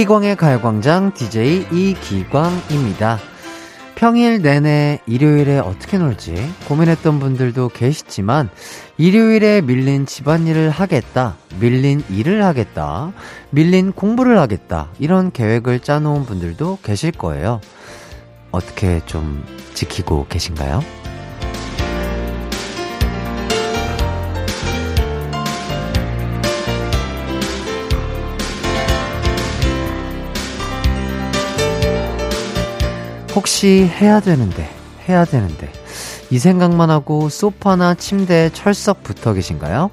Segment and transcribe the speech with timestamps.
[0.00, 3.18] 이기광의 가요광장 DJ 이기광입니다.
[3.96, 6.34] 평일 내내 일요일에 어떻게 놀지
[6.68, 8.48] 고민했던 분들도 계시지만
[8.96, 13.12] 일요일에 밀린 집안일을 하겠다, 밀린 일을 하겠다,
[13.50, 17.60] 밀린 공부를 하겠다 이런 계획을 짜놓은 분들도 계실 거예요.
[18.52, 19.44] 어떻게 좀
[19.74, 20.99] 지키고 계신가요?
[33.34, 34.68] 혹시 해야 되는데,
[35.08, 35.70] 해야 되는데,
[36.30, 39.90] 이 생각만 하고 소파나 침대에 철썩 붙어 계신가요?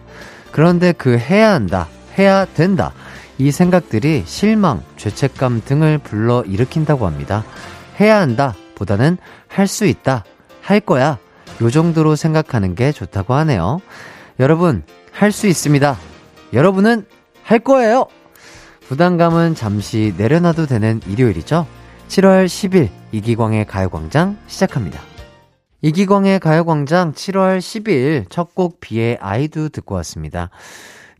[0.52, 1.88] 그런데 그 해야 한다,
[2.18, 2.94] 해야 된다,
[3.38, 7.44] 이 생각들이 실망, 죄책감 등을 불러 일으킨다고 합니다.
[8.00, 10.24] 해야 한다 보다는 할 수 있다,
[10.62, 11.18] 할 거야,
[11.62, 13.82] 요 정도로 생각하는 게 좋다고 하네요.
[14.40, 15.98] 여러분, 할 수 있습니다.
[16.54, 17.06] 여러분은
[17.44, 18.06] 할 거예요!
[18.88, 21.66] 부담감은 잠시 내려놔도 되는 일요일이죠?
[22.08, 25.00] 7월 10일 이기광의 가요광장 시작합니다.
[25.82, 30.50] 이기광의 가요광장 7월 10일 첫 곡 비의 아이도 듣고 왔습니다.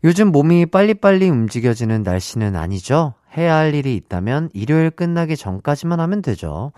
[0.04, 3.14] 요즘 몸이 빨리빨리 움직여지는 날씨는 아니죠?
[3.36, 6.72] 해야 할 일이 있다면 일요일 끝나기 전까지만 하면 되죠.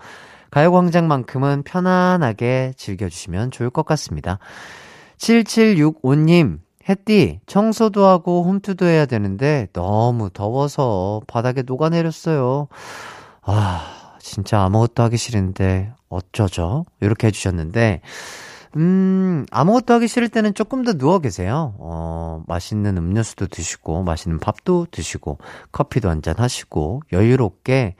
[0.51, 4.37] 가요광장만큼은 편안하게 즐겨주시면 좋을 것 같습니다.
[5.17, 6.59] 7765님,
[6.89, 12.67] 햇띠, 청소도 하고 홈트도 해야 되는데 너무 더워서 바닥에 녹아내렸어요.
[13.43, 16.85] 아, 진짜 아무것도 하기 싫은데 어쩌죠?
[16.99, 18.01] 이렇게 해주셨는데,
[18.77, 21.75] 음, 아무것도 하기 싫을 때는 조금 더 누워 계세요.
[21.79, 25.39] 어, 맛있는 음료수도 드시고, 맛있는 밥도 드시고,
[25.71, 27.95] 커피도 한잔 하시고, 여유롭게,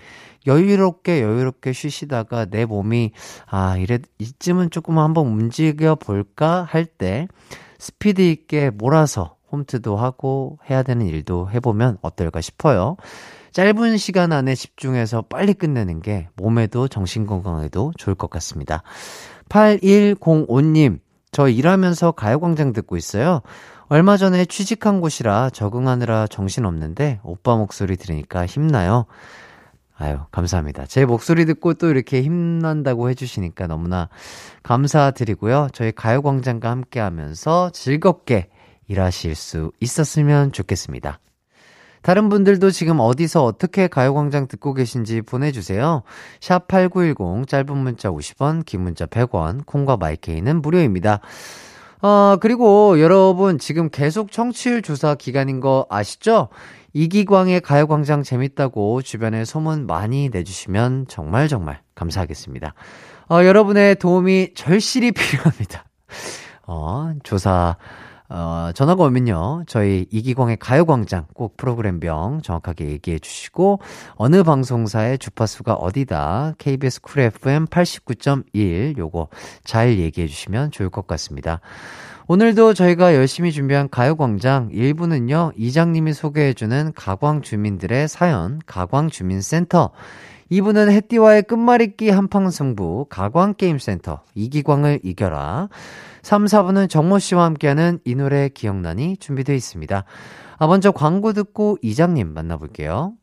[0.47, 3.11] 여유롭게, 여유롭게 쉬시다가 내 몸이,
[3.47, 7.27] 아, 이래, 이쯤은 조금 한번 움직여 볼까 할 때,
[7.79, 12.95] 스피드 있게 몰아서 홈트도 하고 해야 되는 일도 해보면 어떨까 싶어요.
[13.51, 18.83] 짧은 시간 안에 집중해서 빨리 끝내는 게 몸에도 정신 건강에도 좋을 것 같습니다.
[19.49, 20.99] 8105님,
[21.31, 23.41] 저 일하면서 가요광장 듣고 있어요.
[23.87, 29.05] 얼마 전에 취직한 곳이라 적응하느라 정신 없는데 오빠 목소리 들으니까 힘나요.
[29.97, 30.85] 아유, 감사합니다.
[30.87, 34.09] 제 목소리 듣고 또 이렇게 힘난다고 해주시니까 너무나
[34.63, 35.67] 감사드리고요.
[35.73, 38.49] 저희 가요광장과 함께 하면서 즐겁게
[38.87, 41.20] 일하실 수 있었으면 좋겠습니다.
[42.01, 46.03] 다른 분들도 지금 어디서 어떻게 가요광장 듣고 계신지 보내주세요.
[46.39, 51.19] 샵 8910, 짧은 문자 50원, 긴 문자 100원, 콩과 마이케이는 무료입니다.
[52.01, 56.49] 어, 그리고 여러분 지금 계속 청취율 조사 기간인 거 아시죠?
[56.93, 62.73] 이기광의 가요광장 재밌다고 주변에 소문 많이 내주시면 정말 정말 감사하겠습니다.
[63.29, 65.85] 어, 여러분의 도움이 절실히 필요합니다.
[66.65, 67.77] 어, 조사
[68.33, 69.63] 어, 전화가 오면요.
[69.67, 73.81] 저희 이기광의 가요광장 꼭 프로그램명 정확하게 얘기해 주시고,
[74.15, 79.27] 어느 방송사의 주파수가 어디다, KBS 쿨 FM 89.1 요거
[79.65, 81.59] 잘 얘기해 주시면 좋을 것 같습니다.
[82.27, 89.91] 오늘도 저희가 열심히 준비한 가요광장 1부는요, 이장님이 소개해주는 가광 주민들의 사연, 가광 주민센터.
[90.51, 95.69] 2부는 해띠와의 끝말잇기 한팡승부, 가광게임센터, 이기광을 이겨라.
[96.23, 100.03] 3, 4부는 정모 씨와 함께하는 이 노래 기억나니 준비되어 있습니다.
[100.57, 103.13] 아, 먼저 광고 듣고 이장님 만나볼게요.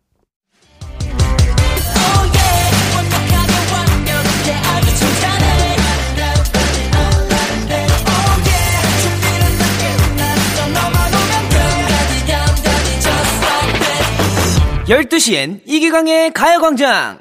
[14.88, 17.19] 열두 시엔 이기광의 가요광장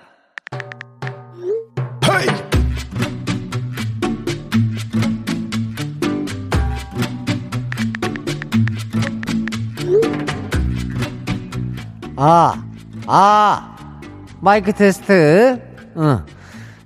[12.20, 12.64] 아,
[13.06, 14.00] 아,
[14.40, 15.62] 마이크 테스트.
[15.98, 16.26] 응.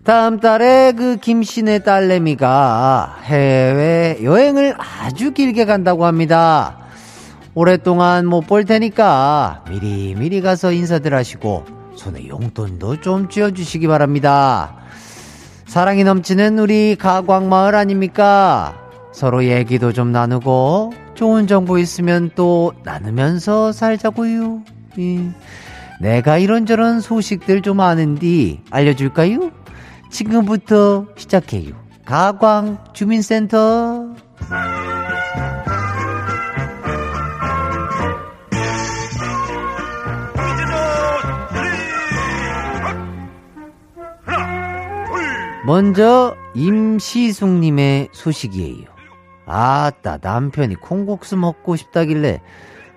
[0.04, 6.81] 다음 달에 그 김씨네 딸내미가 해외 여행을 아주 길게 간다고 합니다.
[7.53, 11.65] 오랫동안 못 볼 테니까 미리 미리 가서 인사들 하시고
[11.95, 14.75] 손에 용돈도 좀 쥐어주시기 바랍니다.
[15.68, 18.77] 사랑이 넘치는 우리 가광마을 아닙니까?
[19.13, 24.62] 서로 얘기도 좀 나누고 좋은 정보 있으면 또 나누면서 살자고요.
[25.00, 25.19] 예.
[26.00, 29.51] 내가 이런저런 소식들 좀 아는디 알려줄까요?
[30.09, 31.74] 지금부터 시작해요.
[32.06, 34.09] 가광 주민센터.
[45.72, 48.90] 먼저 임시숙님의 소식이에요.
[49.46, 52.42] 아따 남편이 콩국수 먹고 싶다길래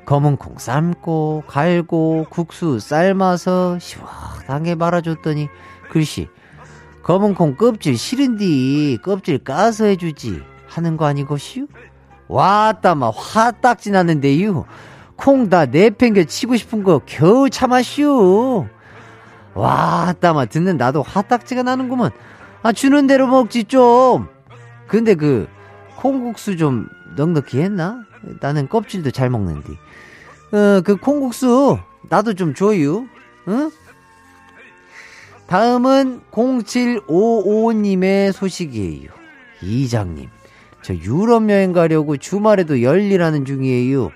[0.06, 5.48] 검은 콩 삶고 갈고 국수 삶아서 시원하게 말아줬더니
[5.88, 6.26] 글씨
[7.04, 11.66] 검은 콩 껍질 싫은디 껍질 까서 해주지 하는 거 아니것이요?
[12.26, 14.64] 왔다 마 화딱지 났는데요
[15.14, 18.66] 콩다 내팽겨 치고 싶은 거 겨우 참았슈
[19.54, 22.10] 왔다 마 듣는 나도 화딱지가 나는구먼
[22.64, 24.26] 아 주는 대로 먹지 좀
[24.88, 25.46] 근데 그
[25.96, 28.02] 콩국수 좀 넉넉히 했나?
[28.40, 29.78] 나는 껍질도 잘 먹는디
[30.52, 31.78] 어 그 콩국수
[32.08, 33.06] 나도 좀 줘요
[33.48, 33.70] 응?
[35.46, 39.10] 다음은 0755님의 소식이에요.
[39.62, 40.28] 이장님,
[40.82, 44.10] 저 유럽 여행 가려고 주말에도 열일하는 중이에요.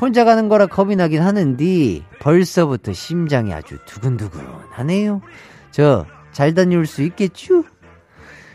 [0.00, 5.22] 혼자 가는 거라 겁이 나긴 하는데 벌써부터 심장이 아주 두근두근 하네요.
[5.70, 7.64] 저 잘 다녀올 수 있겠죠?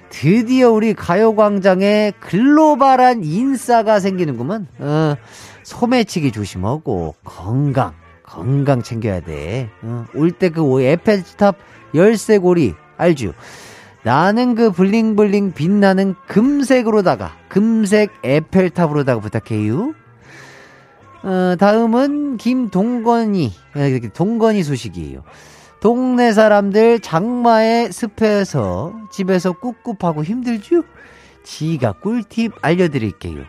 [0.09, 4.68] 드디어 우리 가요광장에 글로벌한 인싸가 생기는구먼.
[4.79, 5.15] 어,
[5.63, 7.94] 소매치기 조심하고 건강,
[8.24, 9.69] 건강 챙겨야 돼.
[9.81, 11.57] 어, 올때 그 에펠탑
[11.94, 13.33] 열쇠고리 알죠?
[14.03, 19.94] 나는 그 bling bling 빛나는 금색으로다가 금색 에펠탑으로다가 부탁해요.
[21.23, 25.23] 어, 다음은 김동건이 아, 동건이 소식이에요.
[25.79, 30.83] 동네 사람들 장마에 습해서 집에서 꿉꿉하고 힘들죠?
[31.44, 33.44] 지가 꿀팁 알려드릴게요.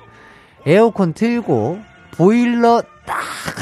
[0.66, 1.80] 에어컨 틀고
[2.12, 3.16] 보일러 딱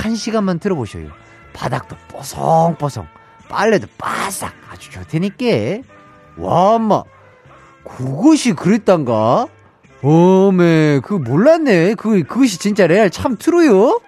[0.06, 1.08] 한 시간만 틀어보셔요.
[1.52, 3.06] 바닥도 뽀송뽀송.
[3.48, 5.82] 빨래도 바싹 아주 좋다니까.
[6.36, 7.02] 와, 엄마.
[7.84, 9.48] 그것이 그랬단가?
[10.02, 11.94] 어메, 그거 몰랐네.
[11.94, 14.00] 그, 그것이 진짜 레알 참 true요?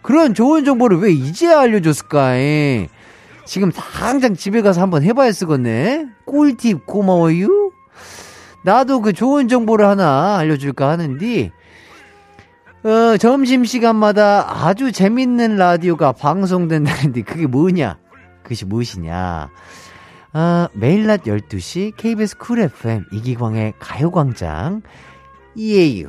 [0.00, 2.36] 그런 좋은 정보를 왜 이제 알려줬을까?
[2.36, 2.88] 에?
[3.52, 6.06] 지금 당장 집에 가서 한번 해봐야 쓰겠네.
[6.24, 7.70] 꿀팁 고마워요.
[8.64, 11.50] 나도 그 좋은 정보를 하나 알려줄까 하는데,
[12.82, 17.98] 어, 점심시간마다 아주 재밌는 라디오가 방송된다는데 그게 뭐냐?
[18.42, 19.50] 그것이 무엇이냐?
[20.32, 24.80] 아, 매일 낮 12시 KBS Cool FM 이기광의 가요광장.
[25.56, 26.08] 이에요.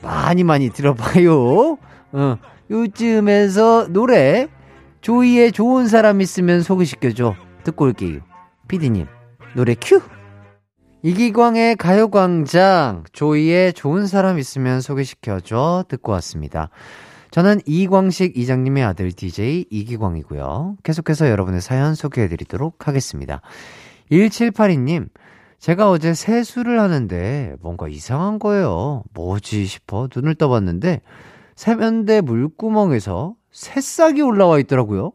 [0.00, 1.76] 많이 많이 들어봐요.
[2.12, 2.38] 어,
[2.70, 4.48] 요즘에서 노래,
[5.04, 7.34] 조이의 좋은 사람 있으면 소개시켜줘.
[7.62, 8.20] 듣고 올게요.
[8.68, 9.06] 피디님,
[9.54, 10.00] 노래 큐!
[11.02, 15.84] 이기광의 가요광장, 조이의 좋은 사람 있으면 소개시켜줘.
[15.88, 16.70] 듣고 왔습니다.
[17.32, 20.78] 저는 이광식 이장님의 아들 DJ 이기광이고요.
[20.82, 23.42] 계속해서 여러분의 사연 소개해드리도록 하겠습니다.
[24.10, 25.10] 1782님,
[25.58, 29.02] 제가 어제 세수를 하는데 뭔가 이상한 거예요.
[29.12, 31.02] 뭐지 싶어 눈을 떠봤는데
[31.56, 35.12] 세면대 물구멍에서 새싹이 올라와 있더라고요.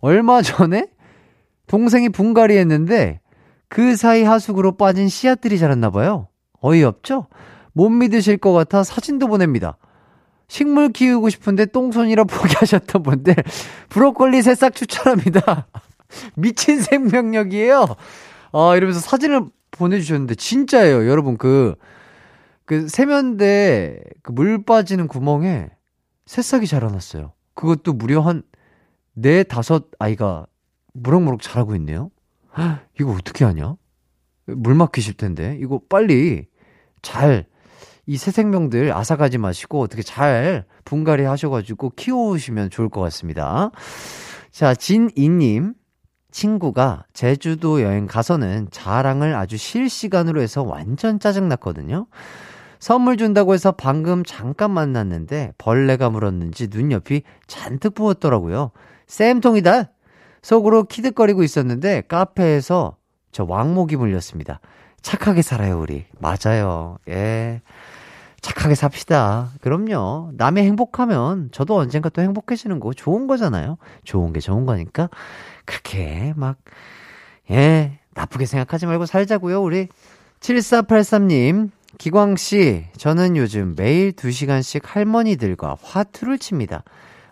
[0.00, 0.86] 얼마 전에
[1.66, 3.20] 동생이 분갈이 했는데
[3.68, 6.28] 그 사이 하수구로 빠진 씨앗들이 자랐나 봐요.
[6.60, 7.26] 어이없죠?
[7.72, 9.76] 못 믿으실 것 같아 사진도 보냅니다.
[10.48, 13.34] 식물 키우고 싶은데 똥손이라 포기하셨던 분들
[13.88, 15.66] 브로콜리 새싹 추천합니다.
[16.36, 17.86] 미친 생명력이에요.
[18.52, 21.08] 아, 이러면서 사진을 보내주셨는데 진짜예요.
[21.08, 21.74] 여러분 그,
[22.64, 25.70] 그 세면대 그 물 빠지는 구멍에
[26.26, 27.32] 새싹이 자라났어요.
[27.54, 28.42] 그것도 무려 한
[29.14, 30.46] 네, 다섯 아이가
[30.94, 32.10] 무럭무럭 자라고 있네요.
[33.00, 33.76] 이거 어떻게 하냐?
[34.46, 35.58] 물 막히실 텐데.
[35.60, 36.46] 이거 빨리
[37.02, 37.46] 잘
[38.06, 43.70] 이 새 생명들 아사가지 마시고 어떻게 잘 분갈이 하셔가지고 키워오시면 좋을 것 같습니다.
[44.50, 45.74] 자, 진이님.
[46.32, 52.06] 친구가 제주도 여행 가서는 자랑을 아주 실시간으로 해서 완전 짜증났거든요.
[52.82, 58.72] 선물 준다고 해서 방금 잠깐 만났는데 벌레가 물었는지 눈옆이 잔뜩 부었더라고요.
[59.06, 59.92] 쌤통이다!
[60.42, 62.96] 속으로 키득거리고 있었는데 카페에서
[63.30, 64.58] 저 왕목이 물렸습니다.
[65.00, 66.06] 착하게 살아요, 우리.
[66.18, 66.98] 맞아요.
[67.08, 67.62] 예.
[68.40, 69.50] 착하게 삽시다.
[69.60, 70.32] 그럼요.
[70.36, 73.78] 남의 행복하면 저도 언젠가 또 행복해지는 거 좋은 거잖아요.
[74.02, 75.08] 좋은 게 좋은 거니까
[75.66, 76.56] 그렇게 막,
[77.48, 79.86] 예, 나쁘게 생각하지 말고 살자고요, 우리.
[80.40, 81.70] 7483님,
[82.02, 86.82] 기광 씨, 저는 요즘 매일 2시간씩 할머니들과 화투를 칩니다.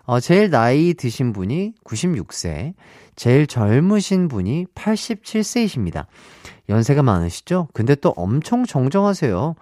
[0.03, 2.73] 어, 제일 나이 드신 분이 96세,
[3.17, 6.05] 제일 젊으신 분이 87세이십니다.
[6.69, 7.67] 연세가 많으시죠?
[7.73, 9.55] 근데 또 엄청 정정하세요.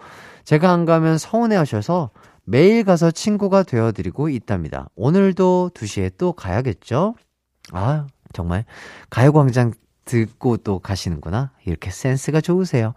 [0.43, 2.11] 제가 안 가면 서운해 하셔서
[2.43, 4.89] 매일 가서 친구가 되어드리고 있답니다.
[4.95, 7.15] 오늘도 2시에 또 가야겠죠?
[7.71, 8.63] 아, 정말
[9.09, 9.73] 가요광장
[10.05, 11.49] 듣고 또 가시는구나.
[11.65, 12.93] 이렇게 센스가 좋으세요.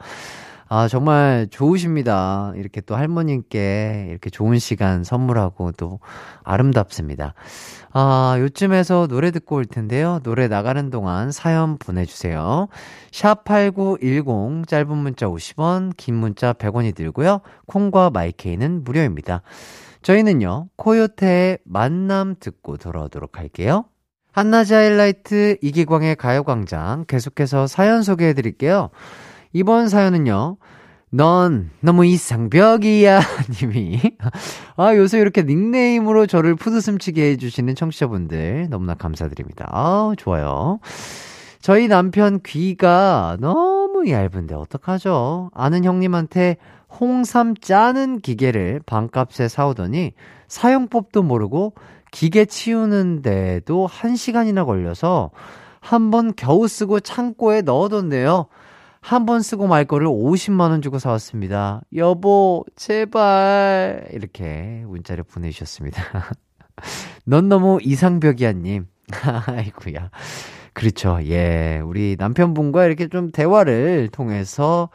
[0.74, 2.54] 아, 정말 좋으십니다.
[2.56, 6.00] 이렇게 또 할머님께 이렇게 좋은 시간 선물하고 또
[6.44, 7.34] 아름답습니다.
[7.92, 10.20] 아, 요쯤에서 노래 듣고 올 텐데요.
[10.22, 12.68] 노래 나가는 동안 사연 보내주세요.
[13.10, 17.42] 샵8910, 짧은 문자 50원, 긴 문자 100원이 들고요.
[17.66, 19.42] 콩과 마이케이는 무료입니다.
[20.00, 23.84] 저희는요, 코요태의 만남 듣고 돌아오도록 할게요.
[24.32, 28.88] 한낮의 하이라이트 이기광의 가요광장 계속해서 사연 소개해 드릴게요.
[29.52, 30.56] 이번 사연은요,
[31.10, 33.20] 넌 너무 이상벽이야
[33.60, 34.00] 님이.
[34.76, 39.68] 아 요새 이렇게 닉네임으로 저를 푸드슴치게 해주시는 청취자분들 너무나 감사드립니다.
[39.70, 40.80] 아 좋아요.
[41.60, 45.50] 저희 남편 귀가 너무 얇은데 어떡하죠?
[45.54, 46.56] 아는 형님한테
[46.98, 50.12] 홍삼 짜는 기계를 반값에 사오더니
[50.48, 51.74] 사용법도 모르고
[52.10, 55.30] 기계 치우는데도 1시간이나 걸려서
[55.80, 58.46] 한 번 겨우 쓰고 창고에 넣어뒀네요.
[59.04, 61.82] 한 번 쓰고 말 거를 50만원 주고 사왔습니다.
[61.96, 64.06] 여보, 제발.
[64.12, 66.00] 이렇게 문자를 보내주셨습니다.
[67.26, 68.86] 넌 너무 이상벽이야, 님.
[69.46, 70.10] 아이구야.
[70.72, 71.18] 그렇죠.
[71.24, 71.80] 예.
[71.84, 74.88] 우리 남편분과 이렇게 좀 대화를 통해서,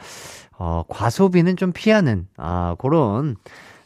[0.57, 3.35] 어, 과소비는 좀 피하는, 아, 그런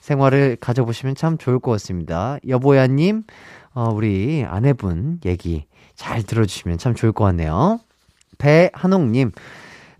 [0.01, 2.37] 생활을 가져보시면 참 좋을 것 같습니다.
[2.47, 3.23] 여보야님,
[3.73, 7.79] 어, 우리 아내분 얘기 잘 들어주시면 참 좋을 것 같네요.
[8.37, 9.31] 배한옥님,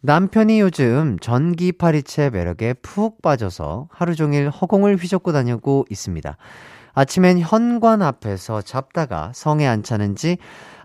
[0.02, 6.38] 남편이 요즘 전기 파리채 매력에 푹 빠져서 하루 종일 허공을 휘젓고 다니고 있습니다.
[6.94, 10.38] 아침엔 현관 앞에서 잡다가 성에 안 차는지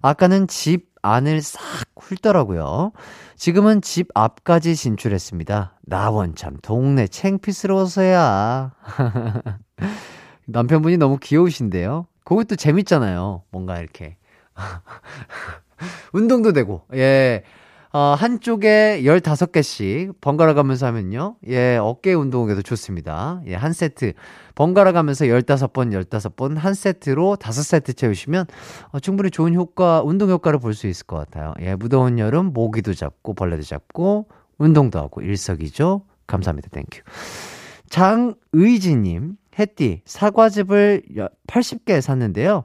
[0.02, 1.60] 아까는 집 안을 싹
[1.98, 2.92] 훑더라고요.
[3.36, 5.78] 지금은 집 앞까지 진출했습니다.
[5.86, 8.72] 나 원 참 동네 챙피스러워서야.
[10.46, 12.06] 남편분이 너무 귀여우신데요.
[12.24, 13.42] 그것도 재밌잖아요.
[13.50, 14.16] 뭔가 이렇게.
[16.12, 17.42] 운동도 되고, 예.
[17.96, 21.36] 어, 한쪽에 15개씩 번갈아 가면서 하면요.
[21.48, 23.40] 예, 어깨 운동에도 좋습니다.
[23.46, 24.12] 예, 한 세트.
[24.54, 28.44] 번갈아 가면서 15번, 15번, 한 세트로 5세트 채우시면
[28.90, 31.54] 어, 충분히 좋은 효과, 운동 효과를 볼 수 있을 것 같아요.
[31.62, 36.02] 예, 무더운 여름 모기도 잡고, 벌레도 잡고, 운동도 하고, 일석이조.
[36.26, 36.68] 감사합니다.
[36.72, 37.00] Thank you.
[37.88, 41.02] 장의지 님, 햇띠, 사과즙을
[41.46, 42.64] 80개 샀는데요.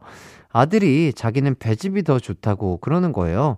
[0.50, 3.56] 아들이 자기는 배즙이 더 좋다고 그러는 거예요.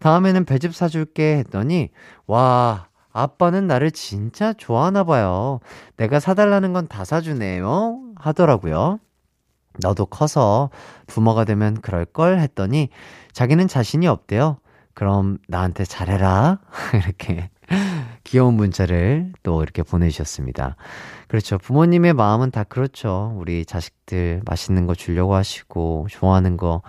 [0.00, 1.90] 다음에는 배즙 사줄게 했더니,
[2.26, 5.60] 와, 아빠는 나를 진짜 좋아하나 봐요.
[5.96, 8.00] 내가 사달라는 건 다 사주네요.
[8.16, 8.98] 하더라고요.
[9.80, 10.70] 너도 커서
[11.06, 12.88] 부모가 되면 그럴걸 했더니
[13.32, 14.58] 자기는 자신이 없대요.
[14.94, 16.58] 그럼 나한테 잘해라.
[16.94, 17.50] 이렇게
[18.24, 20.76] 귀여운 문자를 또 이렇게 보내주셨습니다.
[21.28, 21.58] 그렇죠.
[21.58, 23.34] 부모님의 마음은 다 그렇죠.
[23.36, 26.82] 우리 자식들 맛있는 거 주려고 하시고, 좋아하는 거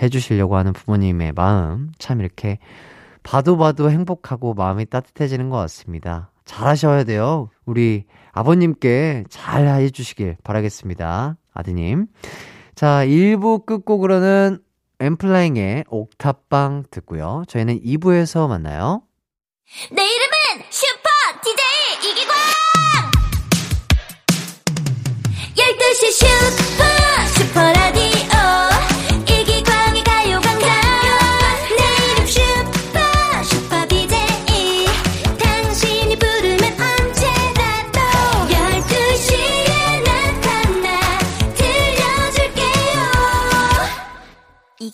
[0.00, 2.58] 해주시려고 하는 부모님의 마음, 참 이렇게
[3.22, 6.30] 봐도 봐도 행복하고 마음이 따뜻해지는 것 같습니다.
[6.44, 7.50] 잘 하셔야 돼요.
[7.64, 11.36] 우리 아버님께 잘 해주시길 바라겠습니다.
[11.52, 12.06] 아드님.
[12.74, 14.58] 자, 1부 끝곡으로는
[15.00, 17.42] 엠플라잉의 옥탑방 듣고요.
[17.48, 19.02] 저희는 2부에서 만나요.
[19.90, 20.35] 내 이름은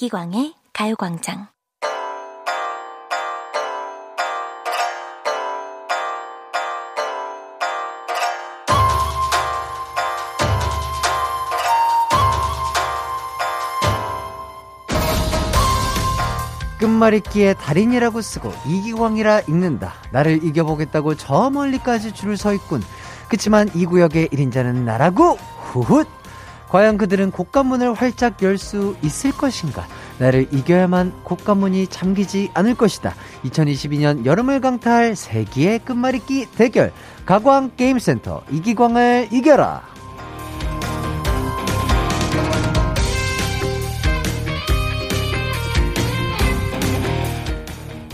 [0.03, 1.47] 이기광의 가요광장
[16.81, 19.93] 끝말잇기에 달인이라고 쓰고 이기광이라 읽는다.
[20.11, 22.83] 나를 이겨보겠다고 저 멀리까지 줄을 서 있군.
[23.29, 25.37] 그치만 이 구역의 1인자는 나라고!
[25.73, 26.22] 후훗!
[26.73, 29.87] 과연 그들은 곡간문을 활짝 열 수 있을 것인가?
[30.19, 33.15] 나를 이겨야만 곡간문이 잠기지 않을 것이다.
[33.45, 36.93] 2022년 여름을 강타할 세기의 끝말잇기 대결.
[37.27, 39.83] 가광 게임센터 이기광을 이겨라!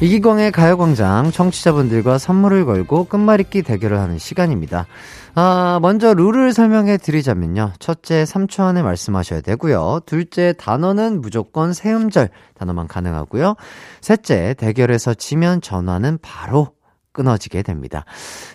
[0.01, 4.87] 이기광의 가요광장 청취자분들과 선물을 걸고 끝말잇기 대결을 하는 시간입니다.
[5.35, 7.73] 아, 먼저 룰을 설명해 드리자면요.
[7.79, 10.01] 첫째, 3초 안에 말씀하셔야 되고요.
[10.07, 13.55] 둘째, 단어는 무조건 세음절 단어만 가능하고요.
[14.01, 16.73] 셋째, 대결에서 지면 전화는 바로
[17.13, 18.05] 끊어지게 됩니다.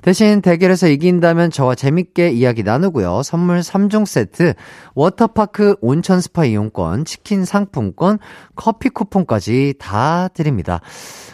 [0.01, 3.21] 대신 대결에서 이긴다면 저와 재밌게 이야기 나누고요.
[3.23, 4.53] 선물 3종 세트,
[4.95, 8.19] 워터파크 온천 스파 이용권, 치킨 상품권,
[8.55, 10.79] 커피 쿠폰까지 다 드립니다.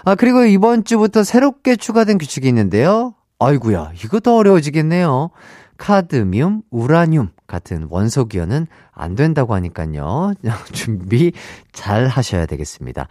[0.05, 3.13] 아, 그리고 이번 주부터 새롭게 추가된 규칙이 있는데요.
[3.39, 5.29] 아이구야, 이거 더 어려워지겠네요.
[5.77, 10.33] 카드뮴, 우라늄 같은 원소 기어는 안 된다고 하니까요.
[10.73, 11.31] 준비
[11.71, 13.07] 잘 하셔야 되겠습니다.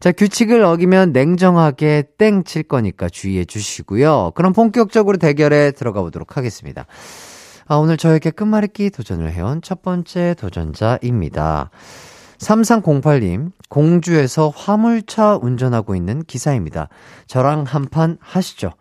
[0.00, 4.32] 자, 규칙을 어기면 냉정하게 땡 칠 거니까 주의해 주시고요.
[4.34, 6.86] 그럼 본격적으로 대결에 들어가 보도록 하겠습니다.
[7.66, 11.70] 아, 오늘 저에게 끝말잇기 도전을 해온 첫 번째 도전자입니다.
[12.38, 16.88] 3308님, 공주에서 화물차 운전하고 있는 기사입니다.
[17.26, 18.72] 저랑 한판 하시죠.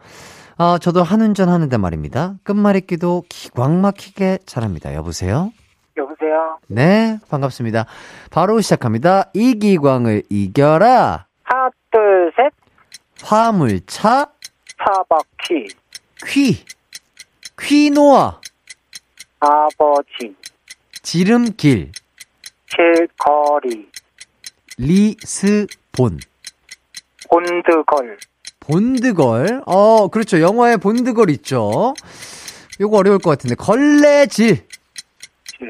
[0.57, 2.35] 아, 저도 한운전 하는데 말입니다.
[2.43, 4.93] 끝말잇기도 기광 막히게 잘합니다.
[4.93, 5.51] 여보세요?
[5.97, 6.59] 여보세요?
[6.67, 7.85] 네, 반갑습니다.
[8.31, 9.31] 바로 시작합니다.
[9.33, 11.25] 이기광을 이겨라!
[11.43, 12.53] 하나, 둘, 셋.
[13.21, 14.31] 화물차,
[14.77, 15.67] 차바퀴.
[16.25, 16.65] 퀴,
[17.59, 18.39] 퀴노아,
[19.39, 20.35] 아버지.
[21.01, 21.91] 지름길,
[22.67, 23.89] 길거리.
[24.77, 26.19] 리스본.
[27.29, 28.17] 본드걸.
[28.67, 29.63] 본드걸.
[29.65, 30.41] 어, 그렇죠.
[30.41, 31.93] 영화에 본드걸 있죠.
[32.79, 33.55] 요거 어려울 것 같은데.
[33.55, 34.67] 걸레질.
[35.45, 35.69] 질.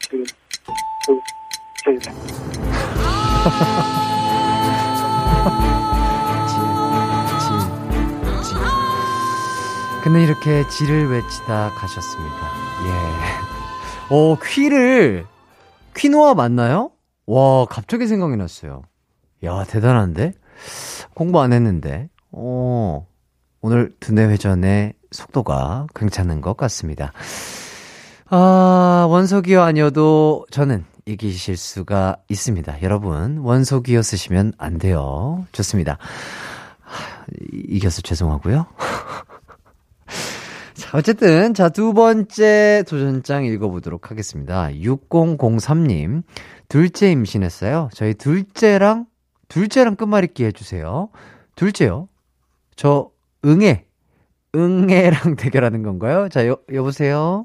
[0.00, 0.24] 질.
[1.84, 1.98] 질.
[2.00, 2.12] 질.
[10.02, 12.36] 근데 이렇게 질을 외치다 가셨습니다.
[12.86, 14.14] 예.
[14.14, 15.26] 오, 퀴를,
[15.96, 16.90] 퀴노아 맞나요?
[17.26, 18.82] 와, 갑자기 생각이 났어요.
[19.44, 20.32] 야, 대단한데?
[21.14, 22.08] 공부 안 했는데.
[22.30, 23.06] 어,
[23.60, 27.12] 오늘 두뇌 회전의 속도가 괜찮은 것 같습니다.
[28.28, 32.82] 아, 원소기어 아니어도 저는 이기실 수가 있습니다.
[32.82, 35.44] 여러분, 원소기어 쓰시면 안 돼요.
[35.52, 35.98] 좋습니다.
[36.80, 38.66] 하, 이겨서 죄송하고요.
[40.74, 44.68] 자, 어쨌든, 자, 두 번째 도전장 읽어보도록 하겠습니다.
[44.68, 46.22] 6003님,
[46.68, 47.90] 둘째 임신했어요.
[47.92, 49.06] 저희 둘째랑,
[49.52, 51.10] 둘째랑 끝말잇기 해주세요.
[51.56, 52.08] 둘째요?
[52.74, 53.10] 저,
[53.44, 53.84] 응애,
[54.54, 56.30] 응애랑 대결하는 건가요?
[56.30, 57.44] 자, 여, 여보세요?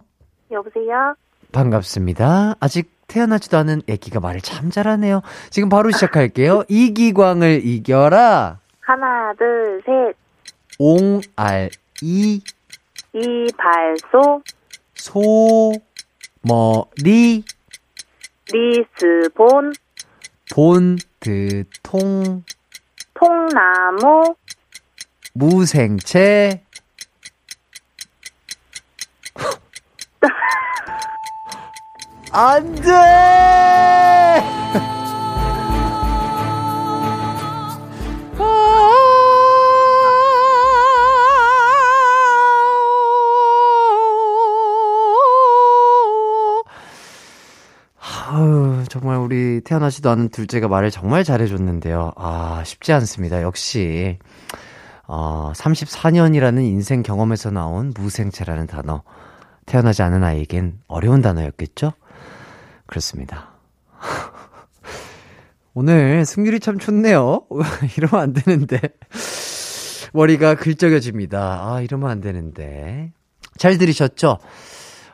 [0.49, 1.15] 여보세요?
[1.51, 2.55] 반갑습니다.
[2.61, 5.21] 아직 태어나지도 않은 애기가 말을 참 잘하네요.
[5.49, 6.63] 지금 바로 시작할게요.
[6.69, 8.59] 이기광을 이겨라.
[8.79, 10.15] 하나, 둘, 셋.
[10.79, 11.69] 옹알,
[12.01, 12.41] 이,
[13.13, 14.41] 이발소,
[14.95, 15.73] 소,
[16.41, 17.43] 머리,
[18.53, 19.73] 리스본,
[20.49, 22.43] 본, 드, 통,
[23.13, 24.35] 통나무,
[25.33, 26.63] 무생채.
[32.31, 32.91] 안 돼!
[49.07, 52.11] 정말 우리 태어나지도 않은 둘째가 말을 정말 잘해줬는데요.
[52.17, 53.41] 아, 쉽지 않습니다.
[53.41, 54.19] 역시,
[55.07, 59.03] 어, 34년이라는 인생 경험에서 나온 무생채라는 단어.
[59.65, 61.93] 태어나지 않은 아이에겐 어려운 단어였겠죠?
[62.85, 63.53] 그렇습니다.
[65.73, 67.43] 오늘 승률이 참 좋네요.
[67.95, 68.81] 이러면 안 되는데.
[70.11, 71.39] 머리가 긁적여집니다.
[71.65, 73.13] 아, 이러면 안 되는데.
[73.57, 74.37] 잘 들으셨죠?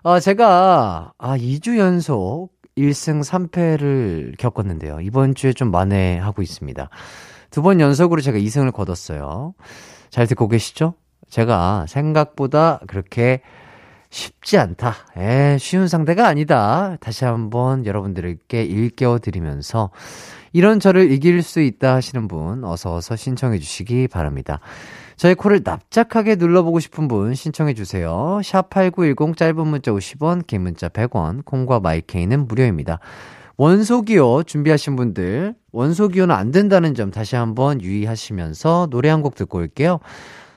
[0.01, 4.99] 아, 제가, 아, 2주 연속 1승 3패를 겪었는데요.
[5.01, 6.89] 이번 주에 좀 만회하고 있습니다.
[7.51, 9.53] 두 번 연속으로 제가 2승을 거뒀어요.
[10.09, 10.95] 잘 듣고 계시죠?
[11.29, 13.41] 제가 생각보다 그렇게
[14.09, 14.93] 쉽지 않다.
[15.17, 16.97] 에, 쉬운 상대가 아니다.
[16.99, 19.89] 다시 한번 여러분들께 일깨워 드리면서
[20.51, 24.59] 이런 저를 이길 수 있다 하시는 분 어서 어서 신청해 주시기 바랍니다.
[25.17, 28.39] 저희 코를 납작하게 눌러보고 싶은 분 신청해 주세요.
[28.43, 32.99] 샵8910 짧은 문자 50원, 긴 문자 100원, 콩과 마이케이는 무료입니다.
[33.57, 39.99] 원소기호 준비하신 분들, 원소기호는 안 된다는 점 다시 한번 유의하시면서 노래 한 곡 듣고 올게요.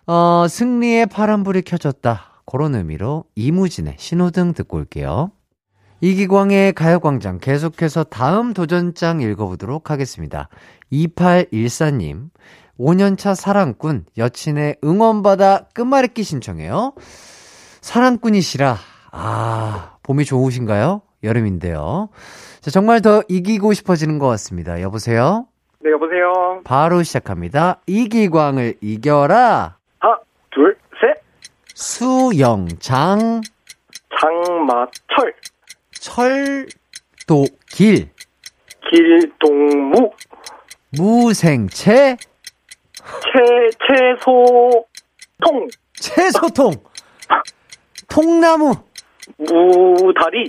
[0.06, 2.42] 어, 승리의 파란불이 켜졌다.
[2.46, 5.30] 그런 의미로 이무진의 신호등 듣고 올게요.
[6.00, 10.48] 이기광의 가요광장 계속해서 다음 도전장 읽어보도록 하겠습니다.
[10.92, 12.28] 2814님,
[12.78, 16.94] 5년차 사랑꾼, 여친의 응원받아 끝말잇기 신청해요.
[17.80, 18.76] 사랑꾼이시라,
[19.12, 21.02] 아, 봄이 좋으신가요?
[21.22, 22.10] 여름인데요.
[22.60, 24.80] 자, 정말 더 이기고 싶어지는 것 같습니다.
[24.82, 25.46] 여보세요?
[25.80, 26.60] 네, 여보세요?
[26.64, 27.80] 바로 시작합니다.
[27.86, 29.76] 이기광을 이겨라.
[30.00, 30.18] 하나,
[30.50, 31.22] 둘, 셋.
[31.74, 33.40] 수영장,
[34.20, 35.34] 장마철.
[37.26, 38.10] 철도길,
[38.90, 40.10] 길동무.
[40.92, 42.16] 무생채,
[43.06, 44.86] 채, 채소.
[45.44, 45.68] 통.
[45.98, 46.72] 채소통,
[48.08, 48.74] 통나무,
[49.38, 50.46] 무다리.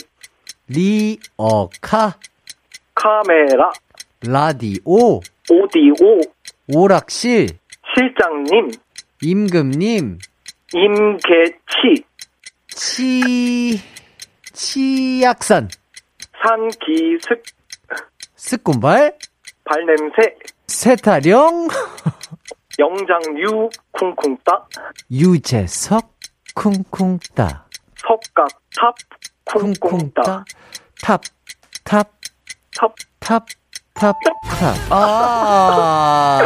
[0.68, 2.18] 리어카,
[2.96, 3.72] 카메라.
[4.22, 6.22] 라디오, 오디오.
[6.68, 7.58] 오락실,
[7.96, 8.72] 실장님.
[9.22, 10.20] 임금님,
[10.74, 12.04] 임개치.
[12.70, 13.82] 치,
[14.54, 15.70] 치약산,
[16.42, 17.42] 산기슭.
[18.36, 19.18] 슭곰발,
[19.64, 20.36] 발냄새.
[20.68, 21.68] 새타령,
[22.80, 23.70] 영장류.
[23.92, 24.68] 쿵쿵따.
[25.12, 26.12] 유재석,
[26.56, 27.66] 쿵쿵 따.
[27.98, 28.96] 석가탑
[29.46, 30.44] 쿵쿵 따.
[31.02, 31.22] 탑,
[31.84, 32.12] 탑,
[32.76, 32.96] 탑.
[33.20, 33.46] 탑,
[33.94, 34.16] 탑,
[34.60, 34.76] 탑.
[34.92, 36.38] 아.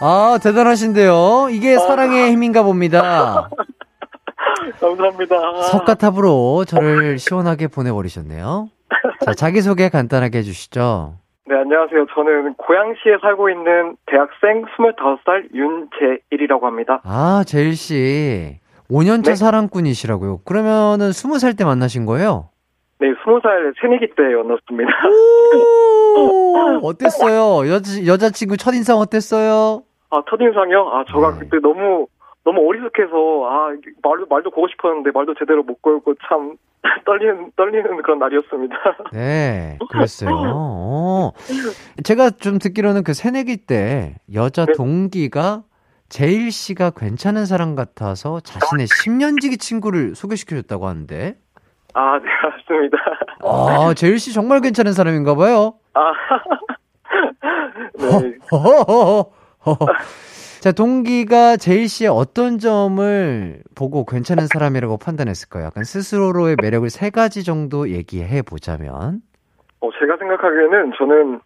[0.00, 1.48] 아, 대단하신데요.
[1.50, 3.48] 이게 사랑의 힘인가 봅니다.
[4.80, 5.62] 감사합니다.
[5.70, 8.70] 석가탑으로 저를 시원하게 보내버리셨네요.
[9.24, 11.18] 자, 자기소개 간단하게 해주시죠.
[11.48, 12.04] 네, 안녕하세요.
[12.14, 17.00] 저는 고양시에 살고 있는 대학생 25살 윤재일이라고 합니다.
[17.04, 18.60] 아, 제일씨.
[18.90, 19.34] 5년차 네.
[19.34, 20.40] 사랑꾼이시라고요.
[20.44, 22.50] 그러면은 20살 때 만나신 거예요?
[23.00, 24.92] 네, 20살 새내기 때 만났습니다.
[26.18, 27.66] 오, 어땠어요?
[27.66, 29.84] 여, 여자친구 첫인상 어땠어요?
[30.10, 30.80] 아, 첫인상이요?
[30.80, 31.38] 아, 제가 네.
[31.38, 32.08] 그때 너무,
[32.44, 33.68] 너무 어리숙해서, 아,
[34.02, 36.56] 말도, 말도 걸고 싶었는데, 말도 제대로 못 걸고, 참,
[37.04, 38.74] 떨리는, 떨리는 그런 날이었습니다.
[39.12, 40.30] 네, 그랬어요.
[40.34, 41.32] 어.
[42.04, 44.72] 제가 좀 듣기로는 그 새내기 때 여자 네.
[44.74, 45.64] 동기가
[46.08, 51.36] 제일 씨가 괜찮은 사람 같아서 자신의 10년지기 친구를 소개시켜줬다고 하는데,
[51.94, 52.96] 아, 네, 맞습니다.
[53.42, 55.74] 아, 제일 씨 정말 괜찮은 사람인가 봐요.
[55.94, 56.12] 아,
[57.98, 58.34] 네.
[58.50, 59.32] 허허허허.
[60.60, 65.64] 자, 동기가 제일 씨의 어떤 점을 보고 괜찮은 사람이라고 판단했을까요?
[65.66, 69.20] 약간 스스로의 매력을 세 가지 정도 얘기해 보자면.
[69.80, 71.40] 어, 제가 생각하기에는 저는,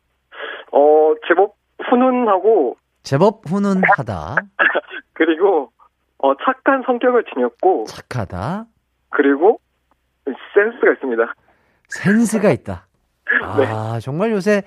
[0.72, 4.36] 어, 제법 훈훈하고, 제법 훈훈하다,
[5.12, 5.70] 그리고,
[6.16, 8.64] 어, 착한 성격을 지녔고, 착하다,
[9.10, 9.60] 그리고,
[10.24, 11.34] 센스가 있습니다.
[11.88, 12.86] 센스가 있다.
[13.42, 14.62] 아, 정말 요새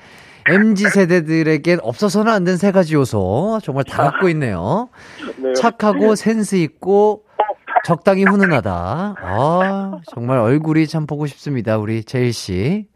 [0.47, 4.89] MZ 세대들에겐 없어서는 안 된 세 가지 요소 정말 다 갖고 있네요.
[5.37, 5.53] 네.
[5.53, 7.25] 착하고 센스 있고
[7.83, 9.15] 적당히 훈훈하다.
[9.19, 11.77] 아, 정말 얼굴이 참 보고 싶습니다.
[11.77, 12.87] 우리 제일 씨.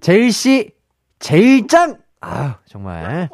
[0.00, 0.72] 제일 씨,
[1.20, 1.96] 제일 짱!
[2.20, 3.28] 아, 정말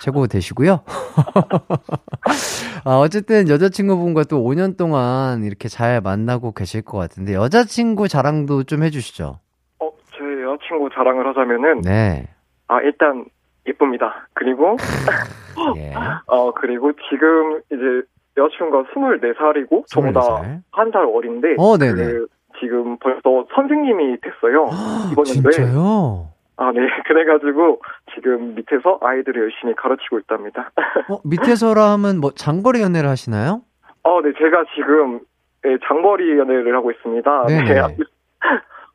[0.00, 0.80] 최고 되시고요.
[2.84, 8.82] 아, 어쨌든 여자친구분과 또 5년 동안 이렇게 잘 만나고 계실 것 같은데 여자친구 자랑도 좀
[8.82, 9.38] 해주시죠.
[9.80, 12.26] 어, 제 여자친구 자랑을 하자면은, 네.
[12.68, 13.24] 아, 일단,
[13.66, 14.26] 예쁩니다.
[14.34, 14.76] 그리고,
[15.76, 15.92] 예.
[16.26, 18.02] 어, 그리고 지금 이제
[18.36, 20.62] 여자친구가 24살이고, 저보다 24살.
[20.72, 21.76] 한살 어린데, 어.
[21.78, 22.26] 그
[22.60, 24.68] 지금 벌써 선생님이 됐어요.
[25.12, 25.52] 이번 연도에.
[25.52, 26.28] 진짜요?
[26.56, 26.80] 아, 네.
[27.06, 27.80] 그래가지고,
[28.14, 30.70] 지금 밑에서 아이들을 열심히 가르치고 있답니다.
[31.08, 33.62] 어, 밑에서라 하면 뭐 장거리 연애를 하시나요?
[34.02, 34.32] 어, 네.
[34.38, 35.20] 제가 지금,
[35.62, 37.46] 네, 장거리 연애를 하고 있습니다.
[37.46, 37.74] 네네.
[37.74, 37.96] 네.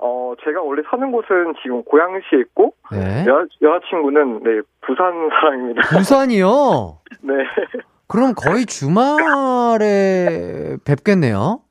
[0.03, 3.23] 어, 제가 원래 사는 곳은 지금 고양시에 있고, 네.
[3.27, 5.81] 여, 여자친구는, 네, 부산 사람입니다.
[5.89, 6.97] 부산이요?
[7.21, 7.33] 네.
[8.07, 9.77] 그럼 거의 주말에
[10.83, 11.61] 뵙겠네요?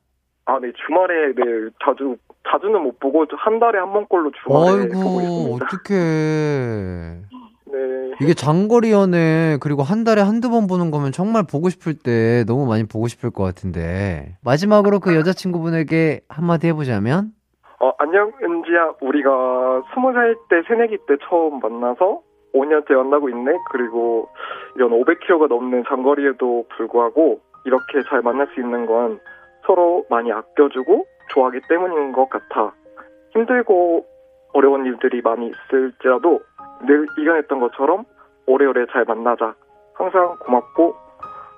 [0.45, 1.43] 아, 네, 주말에, 네,
[1.83, 2.15] 자주,
[2.49, 5.65] 자주는 못 보고, 한 달에 한 번꼴로 주말에 보고 아이고, 있습니다.
[5.65, 7.21] 어떡해.
[7.71, 8.11] 네.
[8.21, 12.65] 이게 장거리 연애, 그리고 한 달에 한두 번 보는 거면 정말 보고 싶을 때 너무
[12.65, 14.37] 많이 보고 싶을 것 같은데.
[14.41, 17.33] 마지막으로 그 여자친구분에게 한마디 해보자면?
[17.81, 18.93] 어, 안녕, 은지야.
[19.01, 22.21] 우리가 스무 살 때, 새내기 때 처음 만나서
[22.53, 23.57] 5년째 만나고 있네.
[23.71, 24.29] 그리고
[24.75, 29.19] 이런 500km가 넘는 장거리에도 불구하고 이렇게 잘 만날 수 있는 건
[29.65, 32.71] 서로 많이 아껴주고 좋아하기 때문인 것 같아.
[33.31, 34.05] 힘들고
[34.53, 36.39] 어려운 일들이 많이 있을지라도
[36.85, 38.05] 늘 이겨냈던 것처럼
[38.45, 39.55] 오래오래 잘 만나자.
[39.95, 40.95] 항상 고맙고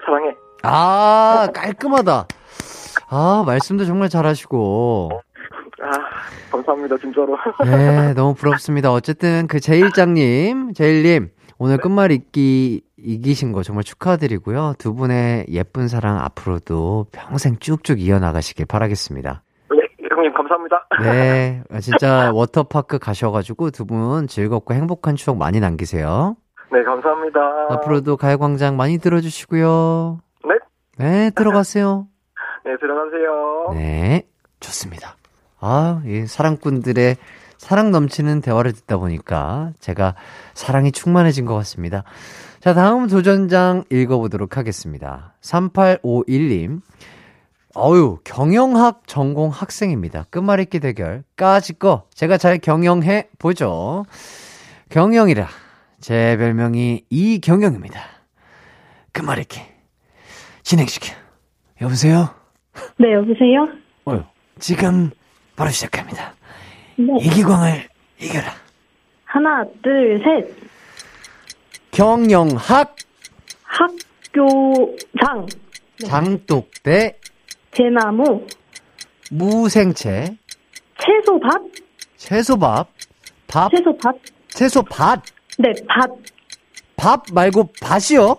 [0.06, 0.36] 사랑해.
[0.64, 2.28] 아, 깔끔하다.
[3.10, 5.10] 아, 말씀도 정말 잘하시고.
[5.82, 6.13] 아,
[6.52, 7.38] 감사합니다, 진짜로.
[7.66, 8.92] 네, 너무 부럽습니다.
[8.92, 14.74] 어쨌든 그 제일장님, 제일님, 오늘 끝말 잇기 이기신 거 정말 축하드리고요.
[14.78, 19.44] 두 분의 예쁜 사랑 앞으로도 평생 쭉쭉 이어나가시길 바라겠습니다.
[19.72, 19.78] 네,
[20.10, 20.88] 형님 감사합니다.
[21.02, 26.36] 네, 진짜 워터파크 가셔가지고 두 분 즐겁고 행복한 추억 많이 남기세요.
[26.72, 27.40] 네, 감사합니다.
[27.70, 30.20] 앞으로도 가요광장 많이 들어주시고요.
[30.48, 30.56] 네,
[30.98, 32.08] 네, 들어가세요.
[32.66, 33.74] 네, 들어가세요.
[33.74, 34.24] 네,
[34.62, 35.16] 좋습니다.
[35.66, 37.16] 아, 이 사랑꾼들의
[37.58, 40.14] 사랑 넘치는 대화를 듣다 보니까 제가
[40.54, 42.04] 사랑이 충만해진 것 같습니다.
[42.60, 45.36] 자, 다음 도전장 읽어보도록 하겠습니다.
[45.40, 46.82] 3851님.
[47.78, 50.26] 어유 경영학 전공 학생입니다.
[50.30, 51.24] 끝말잇기 대결.
[51.38, 54.06] 까짓 거 제가 잘 경영해 보죠.
[54.90, 55.48] 경영이라.
[56.02, 58.02] 제 별명이 이경영입니다.
[59.14, 59.62] 끝말잇기.
[60.62, 61.16] 진행시켜.
[61.80, 62.32] 여보세요?
[63.00, 63.70] 네, 여보세요?
[64.10, 64.24] 어유
[64.60, 65.12] 지금
[65.56, 66.34] 바로 시작합니다.
[66.98, 67.06] 네.
[67.22, 67.88] 이기광을
[68.20, 68.54] 이겨라.
[69.26, 70.56] 하나, 둘, 셋.
[71.92, 72.96] 경영학
[73.64, 75.48] 학교장.
[76.06, 77.18] 장독대
[77.72, 78.46] 대나무.
[79.32, 80.38] 무생채
[81.00, 81.62] 채소밭.
[82.18, 82.90] 채소밥
[83.48, 84.16] 밥 채소밭.
[84.50, 85.22] 채소밭
[85.60, 86.10] 네, 밭.
[86.96, 88.38] 밥 말고 밭이요?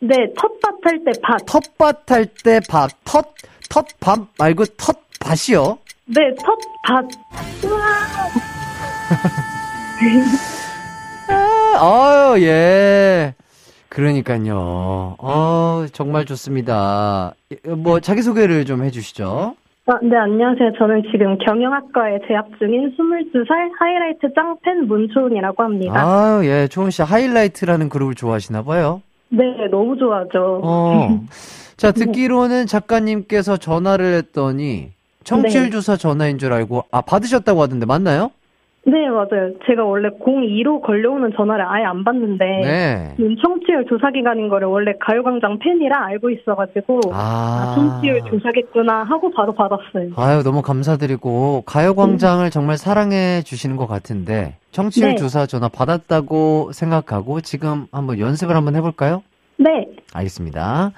[0.00, 1.46] 네, 텃밭 할 때 밭.
[1.46, 3.34] 텃밭 할때 밥, 텃,
[3.70, 5.78] 텃밥 말고 텃밭이요?
[6.06, 7.08] 네, 텃밭.
[11.80, 13.34] 아유, 예.
[13.88, 15.16] 그러니까요.
[15.18, 17.34] 어, 정말 좋습니다.
[17.76, 19.54] 뭐, 자기소개를 좀 해주시죠.
[19.86, 20.72] 아, 네, 안녕하세요.
[20.78, 25.94] 저는 지금 경영학과에 재학 중인 22살 하이라이트 짱팬 문초은이라고 합니다.
[25.94, 26.68] 아유, 예.
[26.68, 29.00] 초은 씨 하이라이트라는 그룹을 좋아하시나 봐요.
[29.30, 30.60] 네, 너무 좋아하죠.
[30.62, 31.20] 어.
[31.76, 34.90] 자, 듣기로는 작가님께서 전화를 했더니
[35.24, 35.70] 청취율 네.
[35.70, 38.30] 조사 전화인 줄 알고, 아, 받으셨다고 하던데, 맞나요?
[38.86, 39.54] 네, 맞아요.
[39.66, 43.16] 제가 원래 02로 걸려오는 전화를 아예 안 받는데 네.
[43.16, 47.14] 청취율 조사 기간인 거를 원래 가요광장 팬이라 알고 있어가지고 아.
[47.14, 50.10] 아, 청취율 조사겠구나 하고 바로 받았어요.
[50.16, 55.16] 아유, 너무 감사드리고, 가요광장을 정말 사랑해 주시는 것 같은데, 청취율 네.
[55.16, 59.22] 조사 전화 받았다고 생각하고, 지금 한번 연습을 한번 해볼까요?
[59.56, 60.92] 네, 알겠습니다.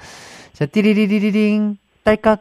[0.55, 2.41] 자, 띠리리리리링, 딸깍.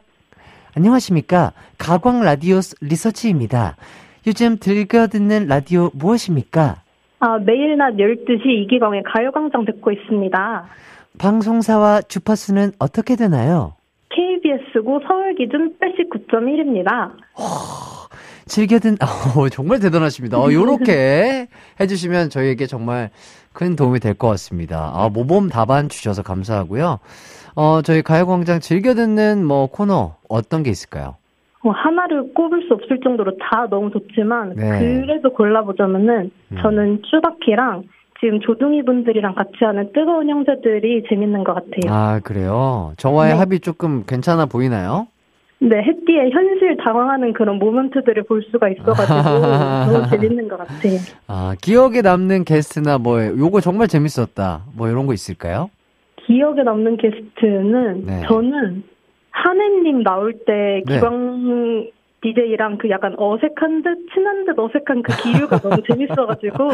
[0.76, 1.54] 안녕하십니까.
[1.78, 3.76] 가광 라디오 스- 리서치입니다.
[4.28, 6.82] 요즘 즐겨 듣는 라디오 무엇입니까?
[7.20, 10.66] 아, 매일 낮 12시 이기광의 가요광장 듣고 있습니다.
[11.18, 13.74] 방송사와 주파수는 어떻게 되나요?
[14.10, 17.12] KBS고 서울 기준 89.1입니다.
[18.48, 20.38] 즐겨 듣, 어, 정말 대단하십니다.
[20.40, 21.48] 어, 요렇게
[21.80, 23.10] 해주시면 저희에게 정말
[23.54, 24.92] 큰 도움이 될 것 같습니다.
[24.94, 27.00] 아, 모범 답안 주셔서 감사하고요.
[27.56, 31.16] 어, 저희 가요광장 즐겨 듣는 뭐 코너 어떤 게 있을까요?
[31.64, 34.78] 뭐 하나를 꼽을 수 없을 정도로 다 너무 좋지만 네.
[34.78, 36.58] 그래도 골라보자면은 음.
[36.62, 37.84] 저는 쭈바키랑
[38.20, 41.92] 지금 조둥이 분들이랑 같이 하는 뜨거운 형제들이 재밌는 것 같아요.
[41.92, 42.94] 아, 그래요?
[42.98, 43.40] 저와의 네.
[43.40, 45.08] 합이 조금 괜찮아 보이나요?
[45.60, 49.08] 네, 햇띠의 현실 당황하는 그런 모먼트들을 볼 수가 있어가지고
[49.90, 51.00] 너무 재밌는 것 같아요.
[51.28, 54.64] 아, 기억에 남는 게스트나 뭐, 요거 정말 재밌었다.
[54.76, 55.70] 뭐, 이런 거 있을까요?
[56.26, 58.24] 기억에 남는 게스트는 네.
[58.28, 58.84] 저는
[59.32, 60.96] 한혜님 나올 때 네.
[60.96, 66.72] 기광 DJ랑 그 약간 어색한 듯 친한 듯 어색한 그 기류가 너무 재밌어가지고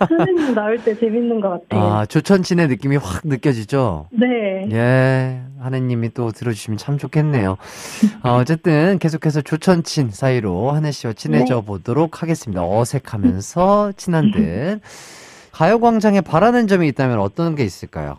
[0.00, 1.80] 한혜님 나올 때 재밌는 것 같아요.
[1.80, 4.08] 아, 조천친의 느낌이 확 느껴지죠?
[4.10, 4.68] 네.
[4.72, 7.56] 예, 하느님이 또 들어주시면 참 좋겠네요.
[8.24, 11.66] 어, 어쨌든 계속해서 조천친 사이로 한혜 씨와 친해져 네.
[11.66, 12.64] 보도록 하겠습니다.
[12.66, 14.80] 어색하면서 친한 듯.
[15.52, 18.18] 가요광장에 바라는 점이 있다면 어떤 게 있을까요?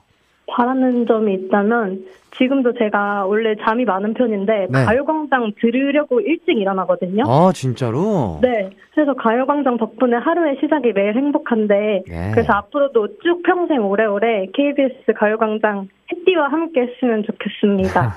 [0.52, 2.06] 바라는 점이 있다면
[2.38, 4.86] 지금도 제가 원래 잠이 많은 편인데 네.
[4.86, 7.24] 가요광장 들으려고 일찍 일어나거든요.
[7.28, 8.40] 아, 진짜로?
[8.42, 8.70] 네.
[8.94, 12.32] 그래서 가요광장 덕분에 하루의 시작이 매일 행복한데 예.
[12.34, 18.14] 그래서 앞으로도 쭉 평생 오래오래 KBS 가요광장 햇띠와 함께 했으면 좋겠습니다.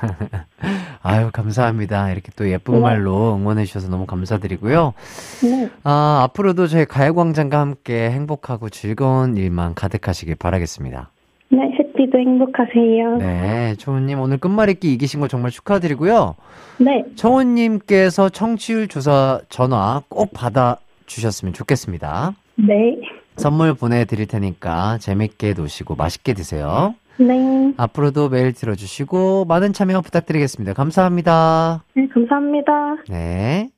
[1.02, 2.10] 아유, 감사합니다.
[2.10, 2.80] 이렇게 또 예쁜 네.
[2.80, 4.94] 말로 응원해 주셔서 너무 감사드리고요.
[5.42, 5.70] 네.
[5.84, 11.10] 아, 앞으로도 저희 가요광장과 함께 행복하고 즐거운 일만 가득하시길 바라겠습니다.
[11.54, 13.16] 네, 햇띠도 행복하세요.
[13.18, 13.40] 네.
[13.40, 16.34] 네, 초은님 오늘 끝말잇기 이기신 거 정말 축하드리고요.
[16.78, 17.04] 네.
[17.14, 22.34] 청우님께서 청취율 조사 전화 꼭 받아 주셨으면 좋겠습니다.
[22.56, 22.96] 네.
[23.36, 26.94] 선물 보내드릴 테니까 재밌게 노시고 맛있게 드세요.
[27.18, 27.72] 네.
[27.76, 30.72] 앞으로도 매일 들어주시고 많은 참여 부탁드리겠습니다.
[30.72, 31.84] 감사합니다.
[31.94, 32.72] 네, 감사합니다.
[33.08, 33.70] 네.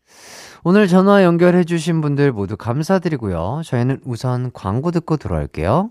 [0.65, 3.61] 오늘 전화 연결해주신 분들 모두 감사드리고요.
[3.65, 5.91] 저희는 우선 광고 듣고 돌아올게요.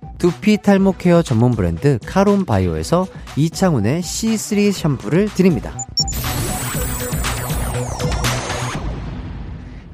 [0.21, 3.07] 두피 탈모 케어 전문 브랜드 카론 바이오에서
[3.37, 5.75] 이창훈의 C3 샴푸를 드립니다.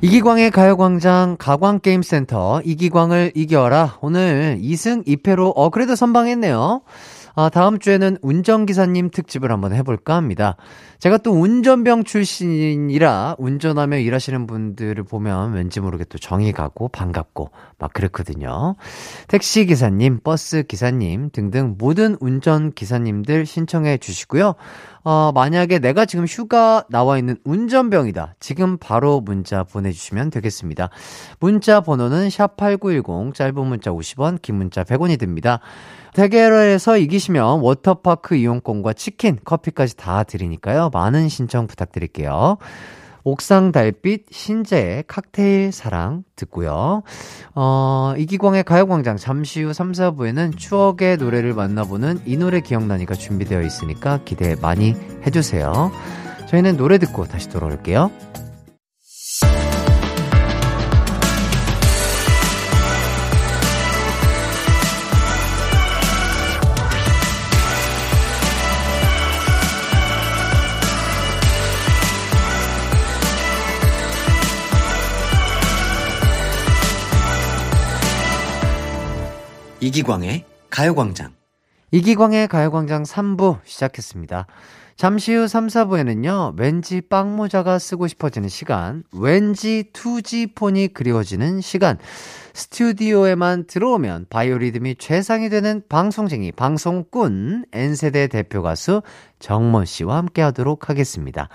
[0.02, 4.00] 이기광의 가요광장 가광게임센터 이기광을 이겨라.
[4.02, 6.82] 오늘 2승 2패로 어 그래도 선방했네요.
[7.40, 10.56] 아, 다음 주에는 운전기사님 특집을 한번 해볼까 합니다.
[10.98, 17.94] 제가 또 운전병 출신이라 운전하며 일하시는 분들을 보면 왠지 모르게 또 정이 가고 반갑고 막
[17.94, 18.76] 그렇거든요.
[19.28, 24.56] 택시 기사님, 버스 기사님 등등 모든 운전 기사님들 신청해 주시고요.
[25.10, 28.36] 어, 만약에 내가 지금 휴가 나와 있는 운전병이다.
[28.42, 30.90] 지금 바로 문자 보내주시면 되겠습니다.
[31.40, 35.62] 문자 번호는 샵8910, 짧은 문자 50원, 긴 문자 100원이 듭니다.
[36.14, 40.90] 대결에서 이기시면 워터파크 이용권과 치킨, 커피까지 다 드리니까요.
[40.92, 42.58] 많은 신청 부탁드릴게요.
[43.28, 47.04] 옥상 달빛 신재의 칵테일 사랑 듣고요.
[47.56, 54.22] 어, 이기광의 가요광장 잠시 후 3, 4부에는 추억의 노래를 만나보는 이 노래 기억나니까 준비되어 있으니까
[54.24, 55.92] 기대 많이 해주세요.
[56.48, 58.12] 저희는 노래 듣고 다시 돌아올게요.
[79.88, 81.32] 이기광의 가요광장.
[81.92, 84.46] 이기광의 가요광장 3부 시작했습니다.
[84.98, 91.98] 잠시 후 3, 4부에는요, 왠지 빵모자가 쓰고 싶어지는 시간, 왠지 2G 폰이 그리워지는 시간,
[92.54, 99.02] 스튜디오에만 들어오면 바이오리듬이 최상이 되는 방송쟁이, 방송꾼, N세대 대표 가수
[99.40, 101.48] 정모 씨와 함께 하도록 하겠습니다.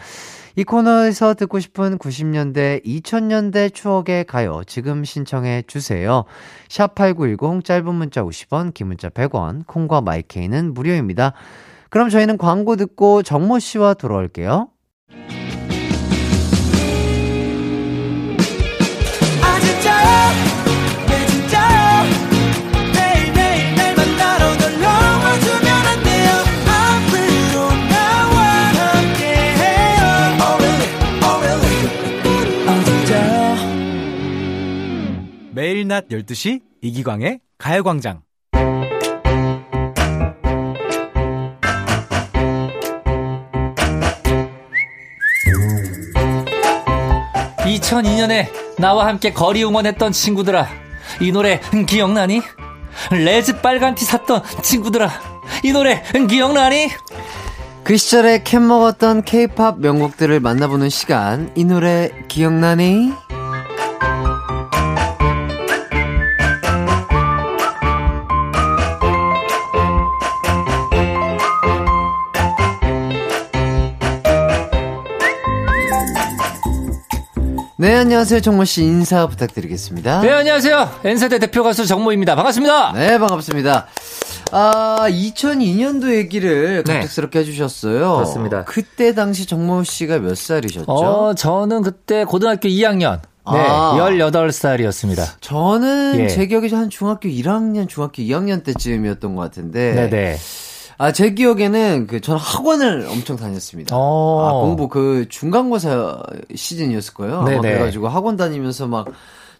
[0.57, 6.25] 이 코너에서 듣고 싶은 90년대, 2000년대 추억의 가요 지금 신청해 주세요.
[6.69, 11.33] 샵8910 짧은 문자 50원, 긴 문자 100원, 콩과 마이케이는 무료입니다.
[11.91, 14.69] 그럼 저희는 광고 듣고 정모 씨와 돌아올게요.
[35.63, 38.23] 매일 낮 12시 이기광의 가요광장.
[47.59, 50.67] 2002년에 나와 함께 거리 응원했던 친구들아,
[51.21, 52.43] 이 노래 기억나니?
[53.13, 55.13] 레즈 빨간 티 샀던 친구들아,
[55.63, 56.89] 이 노래 기억나니?
[57.85, 63.13] 그 시절에 캔 먹었던 케이팝 명곡들을 만나보는 시간, 이 노래 기억나니?
[77.83, 78.41] 네, 안녕하세요.
[78.43, 80.21] 정모 씨 인사 부탁드리겠습니다.
[80.21, 81.01] 네, 안녕하세요.
[81.03, 82.37] N세대 대표 가수 정모입니다.
[82.37, 82.93] 반갑습니다.
[82.93, 83.89] 네, 반갑습니다.
[84.53, 86.93] 아, 2002년도 얘기를 네.
[86.93, 88.15] 갑작스럽게 해주셨어요.
[88.15, 88.65] 그렇습니다.
[88.67, 90.93] 그때 당시 정모 씨가 몇 살이셨죠?
[90.93, 93.19] 어, 저는 그때 고등학교 2학년.
[93.53, 93.97] 네, 아.
[93.99, 95.41] 18살이었습니다.
[95.41, 96.29] 저는 예.
[96.29, 99.95] 제 기억에 한 중학교 1학년, 중학교 2학년 때쯤이었던 것 같은데.
[99.95, 100.39] 네네.
[101.03, 103.97] 아, 제 기억에는 그, 저는 학원을 엄청 다녔습니다.
[103.99, 104.47] 어.
[104.47, 106.23] 아, 공부 그 중간고사
[106.55, 107.43] 시즌이었을 거예요.
[107.43, 107.61] 네네.
[107.61, 109.09] 그래가지고 학원 다니면서 막,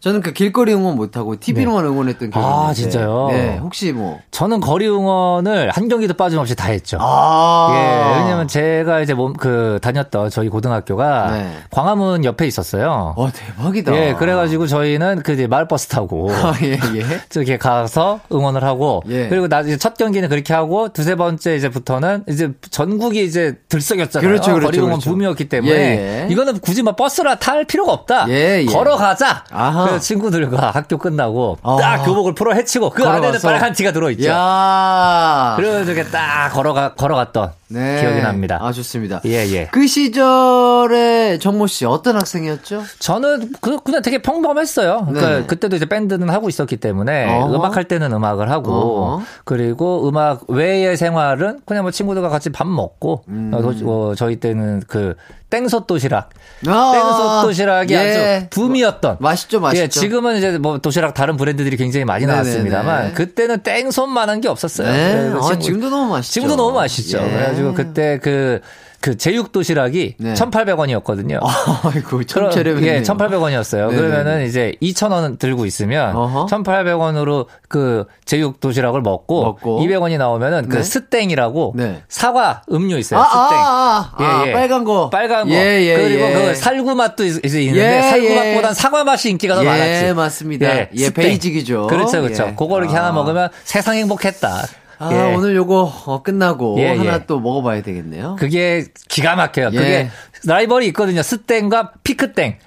[0.03, 2.53] 저는 그 길거리 응원 못하고 TV로만 응원했던 기억이 네.
[2.53, 2.73] 아.
[2.73, 3.29] 진짜요?
[3.31, 4.19] 네, 혹시 뭐.
[4.31, 6.97] 저는 거리 응원을 한 경기도 빠짐없이 다 했죠.
[6.99, 7.69] 아.
[7.73, 11.53] 예, 왜냐면 제가 이제 몸, 그, 다녔던 저희 고등학교가 네.
[11.71, 13.13] 광화문 옆에 있었어요.
[13.15, 13.95] 와, 대박이다.
[13.95, 16.29] 예, 그래가지고 저희는 그 이제 마을버스 타고.
[16.33, 17.21] 아, 예, 예.
[17.29, 19.03] 저렇게 가서 응원을 하고.
[19.07, 19.29] 예.
[19.29, 24.27] 그리고 나중에 첫 경기는 그렇게 하고 두세 번째 이제부터는 이제 전국이 이제 들썩였잖아요.
[24.27, 25.11] 그렇죠, 그렇죠, 거리 응원 그렇죠.
[25.11, 25.73] 붐이었기 때문에.
[25.73, 26.27] 예, 예.
[26.29, 28.27] 이거는 굳이 막 버스라 탈 필요가 없다.
[28.27, 28.65] 예, 예.
[28.65, 29.45] 걸어가자.
[29.49, 29.92] 아하.
[29.93, 31.77] 그래서 친구들과 학교 끝나고 아.
[31.79, 33.47] 딱 교복을 풀어 헤치고 그 안에는 걸어가서.
[33.47, 34.27] 빨간 티가 들어있죠.
[34.29, 38.01] 야 그래서 이렇게 딱 걸어가, 걸어갔던 네.
[38.01, 38.59] 기억이 납니다.
[38.61, 39.21] 아, 좋습니다.
[39.25, 39.67] 예, 예.
[39.71, 42.83] 그 시절에 정모 씨 어떤 학생이었죠?
[42.99, 45.05] 저는 그, 그냥 되게 평범했어요.
[45.09, 45.45] 그러니까 네.
[45.45, 47.55] 그때도 이제 밴드는 하고 있었기 때문에 어허.
[47.55, 49.21] 음악 할 때는 음악을 하고 어허.
[49.45, 53.51] 그리고 음악 외의 생활은 그냥 뭐 친구들과 같이 밥 먹고 음.
[53.53, 53.73] 어, 도-
[54.09, 55.15] 어, 저희 때는 그
[55.49, 56.31] 땡솥 도시락,
[56.65, 57.97] 아, 땡솥 도시락이 예.
[58.39, 59.17] 아주 붐이었던.
[59.19, 59.83] 맛있죠, 맛있죠.
[59.83, 62.41] 예, 지금은 이제 뭐 도시락 다른 브랜드들이 굉장히 많이 네네네.
[62.41, 64.91] 나왔습니다만 그때는 땡손만한 게 없었어요.
[64.91, 65.31] 네.
[65.39, 66.33] 아, 지금도 너무 맛있죠.
[66.33, 67.19] 지금도 너무 맛있죠.
[67.19, 67.29] 예.
[67.29, 68.59] 그래가지고 그때 그
[69.03, 70.33] 그 제육 도시락이 네.
[70.33, 71.37] 1,800원이었거든요.
[71.83, 72.93] 아이고, 참 저렴했네요.
[72.93, 73.89] 예, 1,800원이었어요.
[73.89, 73.95] 네네네.
[73.97, 76.45] 그러면은 이제 2,000원 들고 있으면 어허.
[76.45, 79.81] 1,800원으로 그 제육 도시락을 먹고, 먹고.
[79.81, 80.83] 200원이 나오면은 그 네.
[80.83, 82.01] 스땡이라고 네.
[82.07, 83.19] 사과 음료 있어요.
[83.19, 83.57] 아, 스땡.
[83.59, 85.09] 아, 아, 아, 빨간 거.
[85.09, 85.53] 빨간 거.
[85.53, 86.33] 예, 예, 그리고 예.
[86.33, 88.35] 그 살구 맛도 있, 있- 있는데 예, 살구 예.
[88.51, 90.13] 맛보단 사과 맛이 인기가 더 예, 많았지.
[90.13, 90.65] 맞습니다.
[90.79, 91.11] 예, 스땡.
[91.13, 91.87] 베이직이죠.
[91.87, 92.45] 그렇죠, 그렇죠.
[92.47, 92.55] 예.
[92.55, 93.03] 그거를 이렇게 아.
[93.03, 94.63] 하나 먹으면 세상 행복했다.
[94.99, 95.33] 아, 예.
[95.35, 97.23] 오늘 요거 어, 끝나고 예, 하나 예.
[97.25, 98.35] 또 먹어봐야 되겠네요.
[98.39, 99.69] 그게 기가 막혀요.
[99.73, 99.77] 예.
[99.77, 100.09] 그게
[100.45, 101.21] 라이벌이 있거든요.
[101.21, 102.57] 스땡과 피크땡.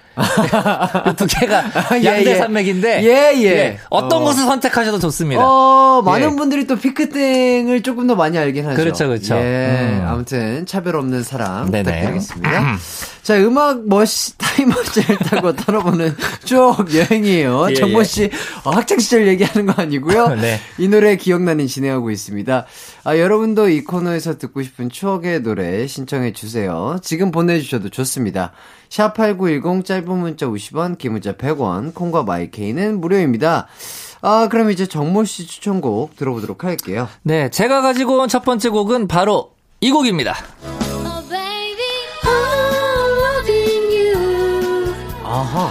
[1.16, 1.64] 두 개가
[2.00, 2.34] 예, 양대 예.
[2.36, 3.78] 산맥인데 예, 예.
[3.90, 4.24] 어떤 어.
[4.24, 5.42] 것을 선택하셔도 좋습니다.
[5.44, 6.36] 어, 많은 예.
[6.36, 8.76] 분들이 또 피크땡을 조금 더 많이 알긴 하죠.
[8.76, 9.36] 그렇죠, 그렇죠.
[9.36, 10.06] 예, 음.
[10.08, 11.84] 아무튼 차별 없는 사랑 네네.
[11.84, 12.78] 부탁드리겠습니다.
[13.26, 16.14] 자, 음악 머시 타임머신을 타고 떠나보는
[16.44, 17.66] 추억 여행이에요.
[17.70, 18.04] 예, 정모 예.
[18.04, 18.30] 씨
[18.62, 20.36] 어, 학창 시절 얘기하는 거 아니고요.
[20.40, 20.60] 네.
[20.78, 22.66] 이 노래 기억나는 진행하고 있습니다.
[23.02, 27.00] 아, 여러분도 이 코너에서 듣고 싶은 추억의 노래 신청해 주세요.
[27.02, 28.52] 지금 보내주셔도 좋습니다.
[28.88, 33.66] 샵8910 짧은 문자 50원, 긴 문자 100원, 콩과 마이케이는 무료입니다.
[34.22, 37.08] 아, 그럼 이제 정모 씨 추천곡 들어보도록 할게요.
[37.22, 40.34] 네, 제가 가지고 온 첫 번째 곡은 바로 이 곡입니다.
[40.64, 41.84] Oh baby.
[45.24, 45.70] 아하.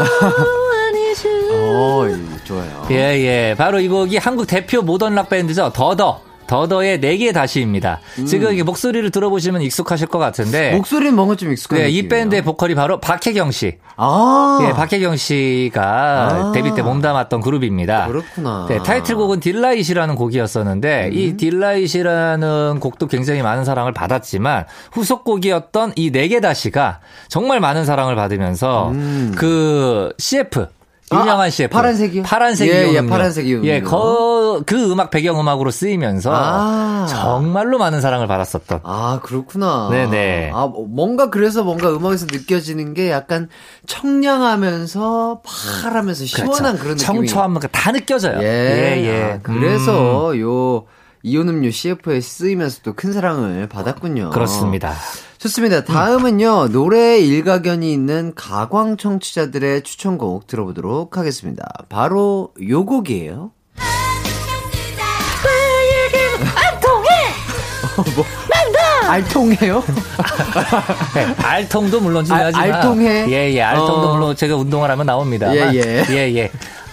[0.00, 1.52] Oh, need you.
[1.54, 2.86] 어, 이, 좋아요.
[2.90, 3.54] 예, 예.
[3.56, 5.70] 바로 이 곡이 한국 대표 모던 락 밴드죠.
[5.72, 6.20] 더더.
[6.46, 8.00] 더더의 내게 다시입니다.
[8.26, 10.72] 지금 이게 목소리를 들어보시면 익숙하실 것 같은데.
[10.74, 12.08] 목소리는 뭔가 좀 익숙한 네, 이 느낌이에요.
[12.08, 13.78] 밴드의 보컬이 바로 박혜경 씨.
[13.96, 16.52] 아, 예, 박혜경 씨가 아.
[16.52, 18.06] 데뷔 때 몸담았던 그룹입니다.
[18.08, 18.66] 그렇구나.
[18.68, 21.12] 네, 타이틀곡은 Delight라는 곡이었었는데 음.
[21.12, 28.14] 이 Delight라는 곡도 굉장히 많은 사랑을 받았지만 후속곡이었던 이 네 개 다시가 정말 많은 사랑을
[28.14, 28.92] 받으면서
[29.36, 30.66] 그 CF
[31.12, 31.46] 유명한 음.
[31.46, 32.22] 아, CF 파란색이요?
[32.24, 33.06] 파란색 예, 예.
[33.06, 33.88] 파란색 이온 예, 음료.
[33.88, 37.06] 그, 그 음악 배경 음악으로 쓰이면서 아.
[37.08, 39.88] 정말로 많은 사랑을 받았었던 아, 그렇구나.
[39.90, 40.50] 네네.
[40.54, 43.48] 아, 뭐, 뭔가 그래서 뭔가 음악에서 느껴지는 게 약간
[43.86, 45.42] 청량하면서
[45.82, 46.96] 파라면서 시원한 그런 느낌이.
[46.96, 47.04] 그렇죠.
[47.34, 48.38] 청초함 다 느껴져요.
[48.42, 49.32] 예, 예, 예.
[49.34, 50.84] 아, 그래서 요
[51.24, 54.24] 이온음료 CF에 쓰이면서 또 큰 사랑을 받았군요.
[54.24, 54.94] 음, 그렇습니다.
[55.42, 55.82] 좋습니다.
[55.84, 61.64] 다음은요, 노래 일가견이 있는 가광 청취자들의 추천곡 들어보도록 하겠습니다.
[61.88, 63.50] 바로 요 곡이에요.
[68.16, 68.24] 뭐,
[69.08, 69.82] 알통해요?
[71.14, 73.26] 네, 알통도 물론 중요하지만 알- 알통해?
[73.28, 73.62] 예, 예.
[73.62, 74.12] 알통도 어.
[74.14, 75.54] 물론 제가 운동을 하면 나옵니다.
[75.54, 76.04] 예, 예.
[76.08, 76.50] 예, 예.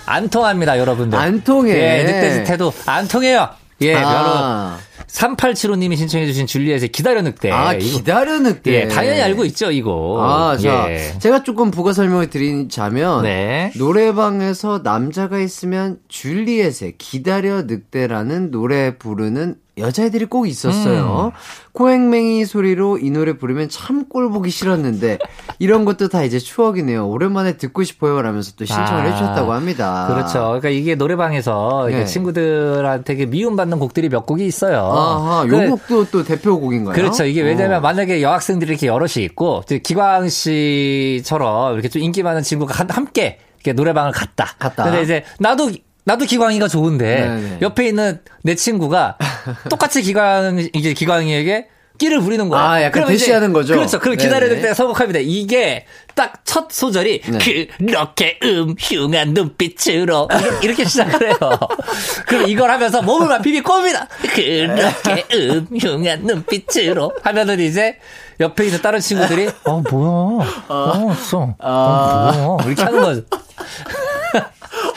[0.07, 1.17] 안 통합니다, 여러분들.
[1.17, 1.71] 안 통해.
[1.73, 3.47] 예, 늑대 짓해도 안 통해요.
[3.81, 4.77] 예, 바로 아,
[5.09, 7.51] 3875님이 신청해주신 줄리엣의 기다려 늑대.
[7.51, 8.71] 아, 기다려 늑대.
[8.73, 10.17] 예, 당연히 알고 있죠, 이거.
[10.21, 11.13] 아, 자, 예.
[11.19, 13.71] 제가 조금 부가 설명을 드리자면 네.
[13.77, 21.31] 노래방에서 남자가 있으면 줄리엣의 기다려 늑대라는 노래 부르는 여자애들이 꼭 있었어요.
[21.33, 21.39] 음.
[21.73, 25.19] 코행맹이 소리로 이 노래 부르면 참 꼴 보기 싫었는데
[25.59, 27.07] 이런 것도 다 이제 추억이네요.
[27.07, 30.07] 오랜만에 듣고 싶어요 라면서 또 신청을 아, 해주셨다고 합니다.
[30.09, 30.39] 그렇죠.
[30.39, 32.05] 그러니까 이게 노래방에서 이게 네.
[32.05, 34.77] 친구들한테 미움받는 곡들이 몇 곡이 있어요.
[34.79, 36.95] 아하, 그- 요 곡도 또 대표곡인가요?
[36.95, 37.25] 그렇죠.
[37.25, 37.81] 이게 왜냐면 어.
[37.81, 43.73] 만약에 여학생들이 이렇게 여럿이 있고 기광 씨처럼 이렇게 좀 인기 많은 친구가 한- 함께 이렇게
[43.73, 44.45] 노래방을 갔다.
[44.57, 44.83] 갔다.
[44.85, 45.69] 근데 이제 나도
[46.09, 47.57] 나도 기광이가 좋은데 네네.
[47.61, 49.17] 옆에 있는 내 친구가
[49.69, 51.67] 똑같이 기광 이제 기광이에게
[51.99, 52.61] 끼를 부리는 거야.
[52.61, 53.73] 아, 약간 대시하는 거죠?
[53.75, 53.99] 그렇죠.
[53.99, 54.15] 그럼.
[54.15, 55.19] 기다려야 때 선곡합니다.
[55.21, 55.85] 이게
[56.15, 57.67] 딱 첫 소절이 네.
[57.77, 61.37] 그렇게 음흉한 눈빛으로 이렇게, 이렇게 시작을 해요.
[62.25, 64.07] 그럼 이걸 하면서 몸을 막 비비 꼽니다.
[64.19, 64.65] 그렇게
[65.31, 67.99] 음흉한 눈빛으로 하면은 이제
[68.39, 70.47] 옆에 있는 다른 친구들이 어 뭐야?
[70.69, 71.55] 어, 써.
[71.59, 72.65] 어, 뭐야?
[72.65, 73.21] 이렇게 하는 거죠.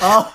[0.02, 0.30] 아,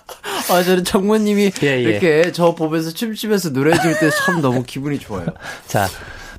[0.50, 1.82] 아, 저는 정모님이 예, 예.
[1.82, 5.26] 이렇게 저 보면서 춤추면서 노래 해줄 때 참 너무 기분이 좋아요.
[5.68, 5.88] 자,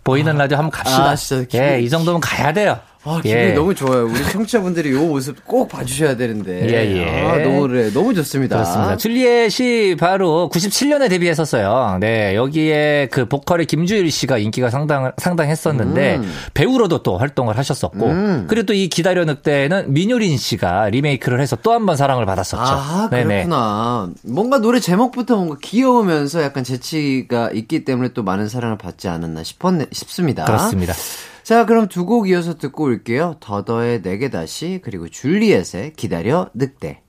[0.04, 1.10] 보이는 라디오 한번 갑시다.
[1.10, 2.80] 아, 진짜 기분- 예, 이 정도면 가야 돼요.
[3.08, 3.52] 아, 기분이 예.
[3.52, 4.06] 너무 좋아요.
[4.06, 6.68] 우리 청취자분들이 이 모습 꼭 봐주셔야 되는데.
[6.68, 7.26] 예, 예.
[7.26, 8.56] 아, 노래 너무 좋습니다.
[8.56, 8.96] 그렇습니다.
[8.96, 11.98] 줄리엣이 바로 97년에 데뷔했었어요.
[12.00, 16.32] 네, 여기에 그 보컬의 김주일 씨가 인기가 상당, 상당했었는데, 음.
[16.54, 18.46] 배우로도 또 활동을 하셨었고, 음.
[18.48, 22.62] 그리고 또 이 기다려 늑대는 민효린 씨가 리메이크를 해서 또 한 번 사랑을 받았었죠.
[22.62, 23.24] 아, 네네.
[23.44, 24.10] 그렇구나.
[24.24, 29.86] 뭔가 노래 제목부터 뭔가 귀여우면서 약간 재치가 있기 때문에 또 많은 사랑을 받지 않았나 싶었네,
[29.92, 30.44] 싶습니다.
[30.44, 30.92] 그렇습니다.
[31.48, 33.36] 자, 그럼 두 곡 이어서 듣고 올게요.
[33.40, 37.00] 더더의 내게 다시, 그리고 줄리엣의 기다려 늑대.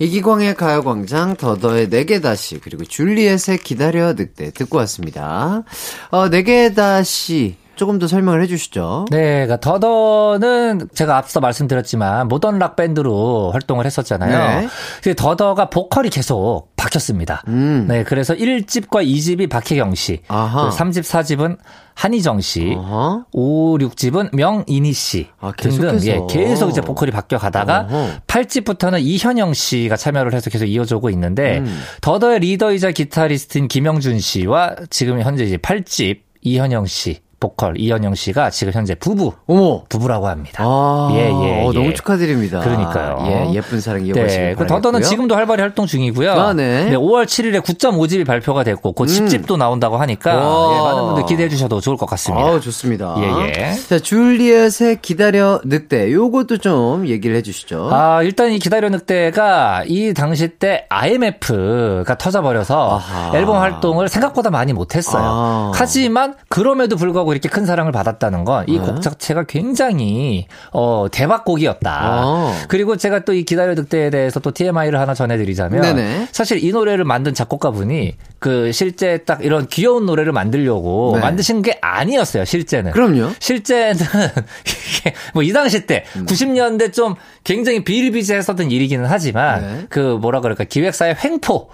[0.00, 5.62] 이기광의 가요광장, 더더의 내게 다시, 그리고 줄리엣의 기다려 늑대 듣고 왔습니다.
[6.10, 9.06] 어, 내게 다시, 조금 더 설명을 해주시죠.
[9.12, 14.60] 네, 그러니까 더더는 제가 앞서 말씀드렸지만 모던 락 밴드로 활동을 했었잖아요.
[14.60, 14.68] 네.
[15.04, 17.42] 근데 더더가 보컬이 계속 박혔습니다.
[17.48, 17.86] 음.
[17.88, 20.68] 네, 그래서 1집과 2집이 박혜경 씨, 아하.
[20.70, 21.56] 3집, 4집은
[21.94, 23.26] 한희정 씨, 어허.
[23.32, 25.98] 5, 6집은 명인희 씨 아, 등등.
[26.04, 28.10] 예, 계속 이제 보컬이 바뀌어 가다가 어허.
[28.26, 31.80] 8집부터는 이현영 씨가 참여를 해서 계속 이어져 오고 있는데 음.
[32.00, 38.72] 더더의 리더이자 기타리스트인 김영준 씨와 지금 현재 이제 8집 이현영 씨 보컬 이현영 씨가 지금
[38.72, 39.82] 현재 부부 어머.
[39.90, 40.64] 부부라고 합니다.
[40.66, 41.78] 아, 예, 예, 어, 예.
[41.78, 42.60] 너무 축하드립니다.
[42.60, 43.18] 그러니까요.
[43.26, 44.66] 예, 예쁜 사랑 이어가시길 네, 그.
[44.66, 46.32] 더더는 지금도 활발히 활동 중이고요.
[46.32, 46.90] 아, 네.
[46.92, 50.74] 5월 7일에 9.5집이 발표가 됐고 곧 10집도 나온다고 하니까 와.
[50.74, 52.46] 예, 많은 분들 기대해 주셔도 좋을 것 같습니다.
[52.46, 53.14] 아우, 좋습니다.
[53.18, 53.74] 예, 예.
[53.74, 56.12] 자, 줄리엣의 기다려 늑대.
[56.12, 57.90] 요것도 좀 얘기를 해 주시죠.
[57.92, 63.36] 아, 일단 이 기다려 늑대가 이 당시 때 IMF가 터져 버려서 아하.
[63.36, 65.22] 앨범 활동을 생각보다 많이 못 했어요.
[65.22, 65.72] 아.
[65.74, 68.84] 하지만 그럼에도 불구하고 이렇게 큰 사랑을 받았다는 건이 네.
[68.84, 71.90] 곡 자체가 굉장히 어, 대박곡이었다.
[71.92, 72.64] 아.
[72.68, 76.28] 그리고 제가 또 이 기다려 늑대에 대해서 또 TMI를 하나 전해드리자면 네네.
[76.30, 81.20] 사실 이 노래를 만든 작곡가분이 그 실제 딱 이런 귀여운 노래를 만들려고 네.
[81.20, 82.44] 만드신 게 아니었어요.
[82.44, 82.92] 실제는.
[82.92, 83.30] 그럼요.
[83.40, 83.94] 실제는
[85.00, 86.26] 이게 뭐 이 당시 때 음.
[86.26, 89.86] 90년대 좀 굉장히 비일비재했었던 일이기는 하지만 네.
[89.90, 91.68] 그 뭐라 그럴까 기획사의 횡포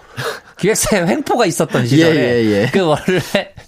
[0.61, 2.67] 기획사의 횡포가 있었던 시절에 예, 예.
[2.71, 3.21] 그 원래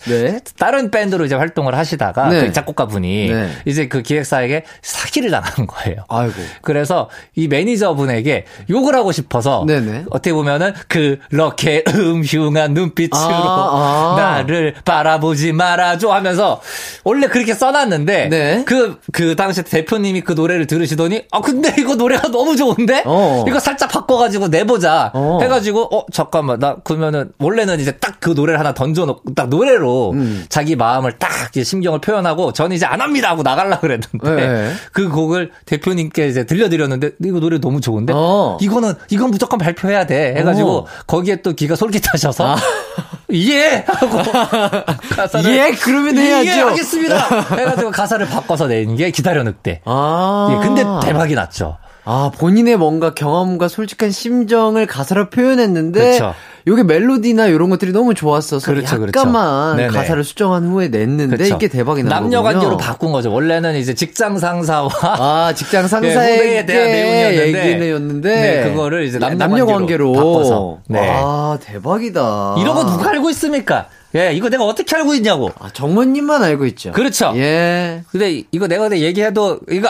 [0.05, 0.41] 네.
[0.59, 2.47] 다른 밴드로 이제 활동을 하시다가 네.
[2.47, 3.51] 그 작곡가분이 네.
[3.65, 6.05] 이제 그 기획사에게 사기를 당한 거예요.
[6.09, 6.35] 아이고.
[6.61, 10.05] 그래서 이 매니저분에게 욕을 하고 싶어서 네네.
[10.11, 14.21] 어떻게 보면은 그렇게 음흉한 눈빛으로 아, 아.
[14.21, 16.61] 나를 바라보지 말아줘 하면서
[17.05, 18.65] 원래 그렇게 써놨는데 네.
[18.67, 23.45] 그, 그 당시 대표님이 그 노래를 들으시더니 아 근데 이거 노래가 너무 좋은데 어.
[23.49, 25.39] 이거 살짝 바꿔가지고 내보자 어.
[25.41, 30.45] 해가지고 어 잠깐만 나 그러면은 원래는 이제 딱 그 노래를 하나 던져놓고 딱 노래로 음.
[30.49, 34.73] 자기 마음을 딱 이제 심경을 표현하고 저는 이제 안 합니다 하고 나가려 그랬는데 네.
[34.93, 38.59] 그 곡을 대표님께 이제 들려드렸는데 이거 노래 너무 좋은데 어.
[38.61, 40.87] 이거는 이건 무조건 발표해야 돼 해가지고 어.
[41.09, 42.55] 거기에 또 기가 솔깃하셔서
[43.35, 44.19] 예 하고
[45.17, 46.49] 가사를 예, 그러면 해야죠.
[46.49, 47.17] 예 하겠습니다
[47.57, 50.49] 해가지고 가사를 바꿔서 낸 게 기다려 늑대 아.
[50.53, 56.35] 예, 근데 대박이 났죠 아, 본인의 뭔가 경험과 솔직한 심정을 가사로 표현했는데 그렇죠.
[56.67, 59.19] 요게 멜로디나 이런 것들이 너무 좋았어서 그렇죠, 그렇죠.
[59.19, 59.89] 약간만 네네.
[59.89, 61.57] 가사를 수정한 후에 냈는데 그렇죠.
[61.57, 62.61] 이게 대박이 난 남녀 거군요.
[62.61, 68.71] 관계로 바꾼 거죠 원래는 이제 직장 상사와 아, 직장 예, 후배에 상사에게 대한 내용이었는데 네,
[68.71, 70.79] 그거를 이제 남녀 관계로 관계로 바꿔서.
[70.89, 71.01] 네.
[71.09, 72.57] 와, 대박이다.
[72.59, 76.93] 이런 거 누가 알고 있습니까 예 이거 내가 어떻게 알고 있냐고 아, 정모님만 알고 있죠.
[76.93, 77.33] 그렇죠.
[77.37, 78.03] 예.
[78.11, 79.89] 근데 이- 이거 내가 근데 얘기해도 이거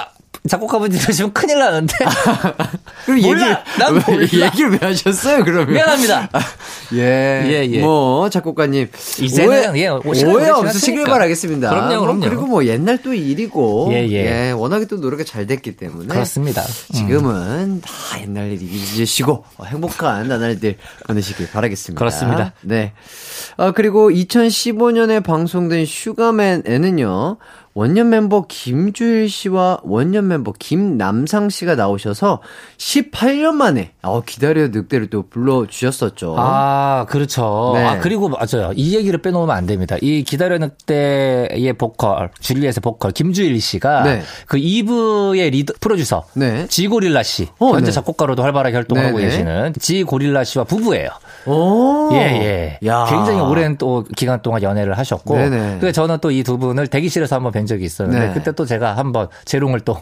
[0.49, 1.95] 작곡가분 들으시면 큰일 나는데
[3.07, 3.63] 그럼 몰라.
[3.79, 4.23] 난 왜- 몰라.
[4.33, 5.73] 얘기를 왜 하셨어요, 그러면?
[5.73, 6.29] 미안합니다.
[6.95, 7.43] 예.
[7.47, 7.81] 예, 예.
[7.81, 8.89] 뭐, 작곡가님.
[9.21, 11.05] 이제는, 오해, 예, 뭐 오해 없으시길.
[11.05, 11.71] 바라겠습니다.
[11.71, 12.21] 그럼요, 뭐 그럼요.
[12.23, 13.91] 그리고 뭐 옛날 또 일이고.
[13.93, 14.51] 예, 예.
[14.51, 16.09] 워낙에 또 노래가 잘 됐기 때문에.
[16.09, 16.63] 그렇습니다.
[16.93, 20.77] 지금은 다 옛날 일 잊으시고 어, 행복한 나날들
[21.07, 21.99] 보내시길 바라겠습니다.
[21.99, 22.53] 그렇습니다.
[22.63, 22.93] 네.
[23.57, 27.37] 아, 그리고 2015년에 방송된 슈가맨에는요,
[27.75, 32.41] 원년 멤버 김주일 씨와 원년 멤버 김남상 씨가 나오셔서
[32.77, 36.35] 18년 만에, 어, 기다려 늑대를 또 불러주셨었죠.
[36.39, 37.73] 아, 그렇죠.
[37.75, 37.85] 네.
[37.85, 38.73] 아, 그리고 맞아요.
[38.77, 39.97] 이 얘기를 빼놓으면 안 됩니다.
[40.03, 44.23] 이 기다려는 때의 보컬, 줄리엣의 보컬, 김주일 씨가 네.
[44.47, 46.67] 그 2부의 리더, 프로듀서, 네.
[46.69, 47.93] 지고릴라 씨, 어, 현재 네.
[47.93, 49.31] 작곡가로도 활발하게 활동하고 네네.
[49.31, 51.09] 계시는 지고릴라 씨와 부부예요.
[51.47, 52.11] 오.
[52.13, 52.87] 예, 예.
[52.87, 53.07] 야.
[53.09, 55.37] 굉장히 오랜 또 기간 동안 연애를 하셨고.
[55.37, 55.79] 네네.
[55.81, 58.35] 그래서 저는 또 이 두 분을 대기실에서 한번 뵌 적이 있었는데, 네.
[58.35, 60.01] 그때 또 제가 한번 재롱을 또.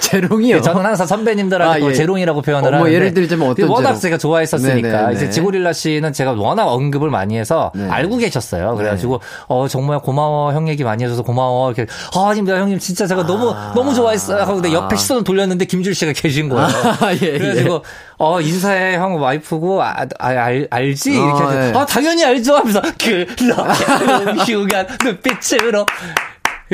[0.00, 0.56] 재롱이요.
[0.56, 1.94] 예, 저는 항상 선배님들한테 아, 또 예.
[1.94, 2.94] 재롱이라고 표현을 어, 뭐 하는데.
[2.94, 4.00] 예를 들자면 어떤 워낙 재롱?
[4.00, 4.88] 제가 좋아했었으니까.
[4.88, 5.14] 네네네.
[5.14, 7.88] 이제 지고릴라 씨는 제가 워낙 언급을 많이 해서 네.
[7.88, 8.76] 알고 계셨어요.
[8.76, 10.52] 그래가지고, 어, 정말 고마워.
[10.52, 11.70] 형 얘기 많이 해줘서 고마워.
[11.70, 12.58] 이렇게, 아, 아닙니다.
[12.58, 14.42] 형님 진짜 제가 너무, 너무 좋아했어요.
[14.42, 16.66] 하고 근데 옆에 시선을 돌렸는데 김줄 씨가 계신 거예요.
[16.66, 17.82] 아, 예, 그래가지고,
[18.18, 18.96] 어, 인사해.
[18.96, 21.12] 형 와이프고, 아, 아, 알, 알지?
[21.12, 21.72] 이렇게 어, 예.
[21.74, 22.56] 아, 당연히 알죠.
[22.56, 25.86] 하면서, 그렇게 흉한 눈빛으로.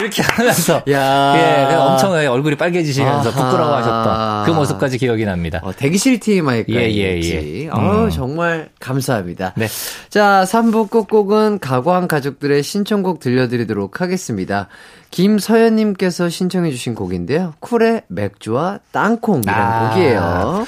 [0.00, 0.82] 이렇게 하면서.
[0.90, 1.70] 야.
[1.70, 3.44] 예, 엄청 얼굴이 빨개지시면서 아하.
[3.50, 5.60] 부끄러워하셨던 그 모습까지 기억이 납니다.
[5.62, 6.74] 어, 대기실 TMI까지.
[6.74, 7.68] 예, 예, 예.
[7.68, 8.10] 어, 음.
[8.10, 9.54] 정말 감사합니다.
[9.56, 9.66] 네.
[10.08, 14.68] 자, 3부 끝곡은 가광 가족들의 신청곡 들려드리도록 하겠습니다.
[15.10, 17.54] 김서연님께서 신청해주신 곡인데요.
[17.60, 19.90] 쿨의 맥주와 땅콩이라는 아.
[19.90, 20.66] 곡이에요.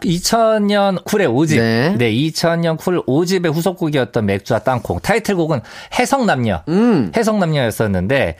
[0.00, 1.58] 2000년 쿨의 5집.
[1.58, 1.94] 네.
[1.96, 2.12] 네.
[2.12, 5.00] 2000년 쿨 5집의 후속곡이었던 맥주와 땅콩.
[5.00, 5.60] 타이틀곡은
[5.98, 6.62] 해석남녀.
[6.68, 7.12] 음.
[7.16, 8.36] 해석남녀였었는데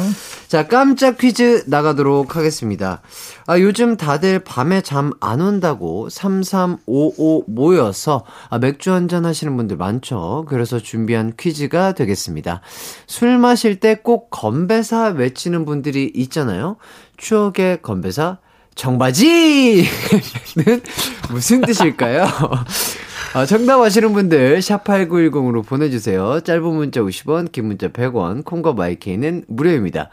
[0.54, 3.01] 자, 깜짝 퀴즈 나가도록 하겠습니다.
[3.47, 10.45] 아, 요즘 다들 밤에 잠 안 온다고 3355 모여서 아, 맥주 한잔 하시는 분들 많죠.
[10.47, 12.62] 그래서 준비한 퀴즈가 되겠습니다.
[13.08, 16.78] 술 마실 때 꼭 건배사 외치는 분들이 있잖아요.
[17.18, 18.38] 추억의 건배사
[18.76, 19.82] 정바지는
[21.34, 22.28] 무슨 뜻일까요?
[23.34, 26.42] 아, 정답 아시는 분들 샵8910으로 보내주세요.
[26.42, 30.10] 짧은 문자 50원, 긴 문자 100원, 콩과 마이케이는 무료입니다.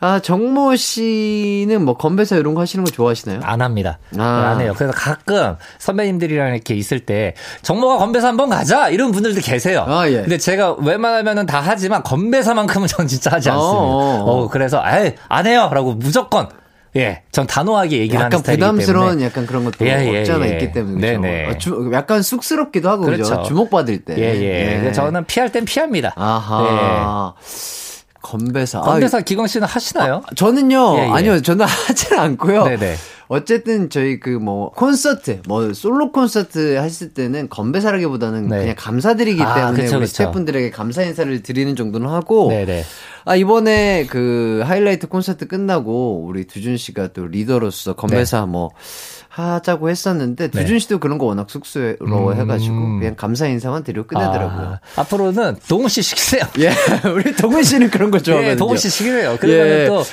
[0.00, 3.40] 아, 정모 씨는 뭐 건배사 이런 거 하시는 거 좋아하시나요?
[3.44, 3.98] 안 합니다.
[4.16, 4.52] 아.
[4.52, 4.74] 안 해요.
[4.76, 9.84] 그래서 가끔 선배님들이랑 이렇게 있을 때 정모가 건배사 한번 가자 이런 분들도 계세요.
[9.86, 10.22] 아, 예.
[10.22, 13.78] 근데 제가 웬만하면은 다 하지만 건배사만큼은 전 진짜 하지 않습니다.
[13.78, 14.42] 어, 어.
[14.42, 16.48] 어, 그래서 아예 안 해요 라고 무조건
[16.96, 19.22] 예, 전 단호하게 얘기를 하는 약간 스타일이기 부담스러운.
[19.22, 20.52] 약간 그런 것도 예, 예, 없지 않아 예.
[20.52, 21.20] 있기 때문에 그렇죠?
[21.20, 21.46] 네네.
[21.46, 23.04] 아, 주- 약간 쑥스럽기도 하고?
[23.04, 23.42] 그렇죠.
[23.42, 24.14] 주목받을 때.
[24.18, 24.78] 예, 예.
[24.80, 26.12] 그래서 저는 피할 땐 피합니다.
[26.16, 27.34] 아하.
[28.22, 28.78] 건배사.
[28.78, 28.82] 예.
[28.82, 30.22] 아, 건배사 기광 씨는 하시나요?
[30.34, 31.08] 저는요, 예, 예.
[31.10, 32.64] 아니요, 저는 하지는 않고요.
[32.64, 32.96] 네네.
[33.30, 38.58] 어쨌든 저희 그 뭐 콘서트, 뭐 솔로 콘서트 했을 때는 건배사라기보다는 네.
[38.60, 40.12] 그냥 감사드리기 아, 때문에 그쵸, 우리 그쵸.
[40.14, 42.84] 스태프분들에게 감사 인사를 드리는 정도는 하고, 네네.
[43.26, 48.70] 아 이번에 그 하이라이트 콘서트 끝나고 우리 두준 씨가 또 리더로서 건배사 뭐
[49.42, 50.60] 하자고 했었는데 네.
[50.60, 52.98] 두준 씨도 그런 거 워낙 쑥스러워 해가지고 음.
[53.00, 54.78] 그냥 감사 인사만 드리고 끝내더라고요.
[54.96, 56.42] 아, 앞으로는 동훈 씨 시키세요.
[56.60, 56.72] 예,
[57.08, 58.52] 우리 동훈 씨는 그런 거 좋아하거든요.
[58.52, 59.36] 예, 동훈 씨 시키세요.
[59.40, 59.86] 그러면 예.
[59.86, 60.04] 또그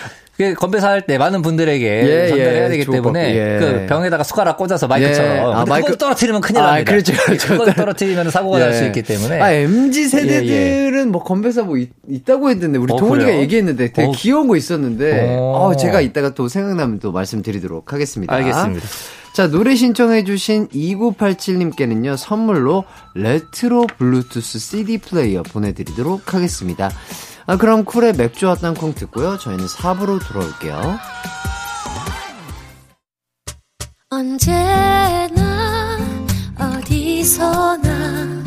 [0.58, 3.60] 건배사 할 때 많은 분들에게 예, 전달해야 예, 되기 좋을 것 때문에 예.
[3.60, 5.32] 그 병에다가 숟가락 꽂아서 마이크처럼.
[5.38, 5.40] 예.
[5.40, 6.92] 아, 마이크- 떨어뜨리면 큰일 아, 납니다.
[6.92, 7.48] 그렇죠, 그렇죠.
[7.58, 8.88] 그걸 떨어뜨리면 사고가 날수 예.
[8.88, 9.40] 있기 때문에.
[9.42, 11.90] 아, MZ 세대들은 예, 뭐 건배사 뭐 있,
[12.26, 13.42] 다고 했는데 우리 어, 동훈이가 그래요?
[13.42, 14.12] 얘기했는데 되게 어.
[14.16, 15.68] 귀여운 거 있었는데 어.
[15.72, 18.34] 어, 제가 이따가 또 생각나면 또 말씀드리도록 하겠습니다.
[18.34, 18.86] 알겠습니다.
[19.34, 26.90] 자, 노래 신청해주신 2987님께는요, 선물로 레트로 블루투스 CD 플레이어 보내드리도록 하겠습니다.
[27.48, 29.38] 아, 그럼 쿨의 맥주와 땅콩 듣고요.
[29.38, 30.98] 저희는 4부로 돌아올게요.
[34.10, 35.98] 언제나
[36.58, 38.44] 어디서나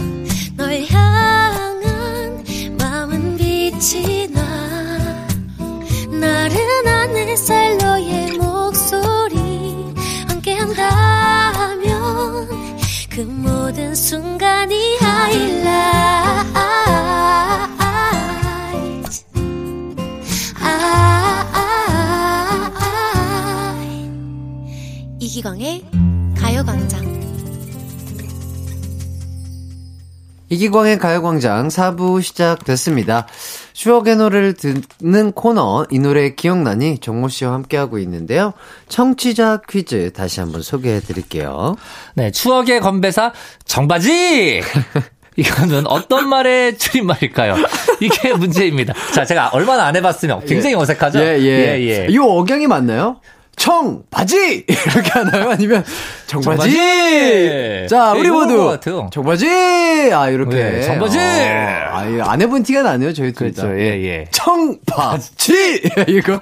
[0.57, 2.44] 널 향한
[2.78, 4.40] 마음은 빛이 나
[6.11, 9.94] 나른한 햇살 너의 목소리
[10.28, 11.86] 함께한다면
[13.11, 16.44] 그 모든 순간이 하이라
[25.28, 25.84] 이기광의
[26.40, 27.20] 가요광장
[30.48, 33.26] 이기광의 가요광장 4부 시작됐습니다.
[33.74, 38.54] 추억의 노래를 듣는 코너, 이 노래 기억나니 정모 씨와 함께하고 있는데요.
[38.88, 41.76] 청취자 퀴즈 다시 한번 소개해 드릴게요.
[42.14, 43.34] 네, 추억의 건배사
[43.66, 44.62] 정바지!
[45.36, 47.54] 이거는 어떤 말의 줄임말일까요?
[48.00, 48.94] 이게 문제입니다.
[49.12, 51.20] 자, 제가 얼마나 안 해봤으면 굉장히 어색하죠?
[51.20, 51.44] 예, 예.
[51.44, 52.06] 예, 예.
[52.08, 53.20] 이 억양이 맞나요?
[53.59, 54.64] 청, 바지!
[54.68, 55.50] 이렇게 하나요?
[55.50, 55.84] 아니면,
[56.26, 56.70] 청바지!
[56.76, 57.86] 청바지!
[57.90, 58.78] 자, 예, 우리 모두.
[59.11, 59.46] 청바지!
[60.12, 60.56] 아, 이렇게.
[60.56, 61.18] 네, 청바지!
[61.18, 61.22] 어,
[61.90, 63.62] 아, 이거 안 해본 티가 나네요, 저희 둘 다.
[63.62, 64.24] 그렇죠, 예, 예.
[64.30, 65.82] 청바지!
[66.09, 66.40] 이거.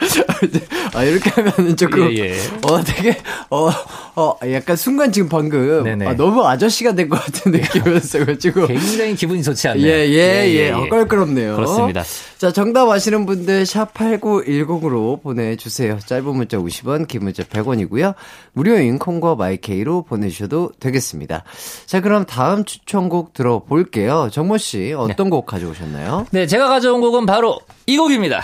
[0.95, 2.11] 아, 이렇게 하면은 조금.
[2.13, 2.37] 예, 예.
[2.63, 3.17] 어, 되게,
[3.51, 3.71] 어,
[4.17, 5.85] 어, 약간 순간 지금 방금.
[5.85, 6.07] 네네.
[6.07, 8.67] 아, 너무 아저씨가 된 것 같은 느낌이었어가지고.
[8.69, 9.87] 굉장히 기분이 좋지 않네요.
[9.87, 10.71] 예, 예, 예.
[10.71, 11.55] 어, 껄끄럽네요.
[11.57, 12.03] 그렇습니다.
[12.39, 15.99] 자, 정답 아시는 분들 샵8910으로 보내주세요.
[16.05, 18.15] 짧은 문자 50원, 긴 문자 100원이고요.
[18.53, 21.45] 무료인 콩과 마이케이로 보내주셔도 되겠습니다.
[21.87, 24.29] 자, 그럼 다음 추천곡 들어볼게요.
[24.31, 26.27] 정모 씨, 어떤 곡 가져오셨나요?
[26.31, 28.43] 네, 제가 가져온 곡은 바로 이 곡입니다.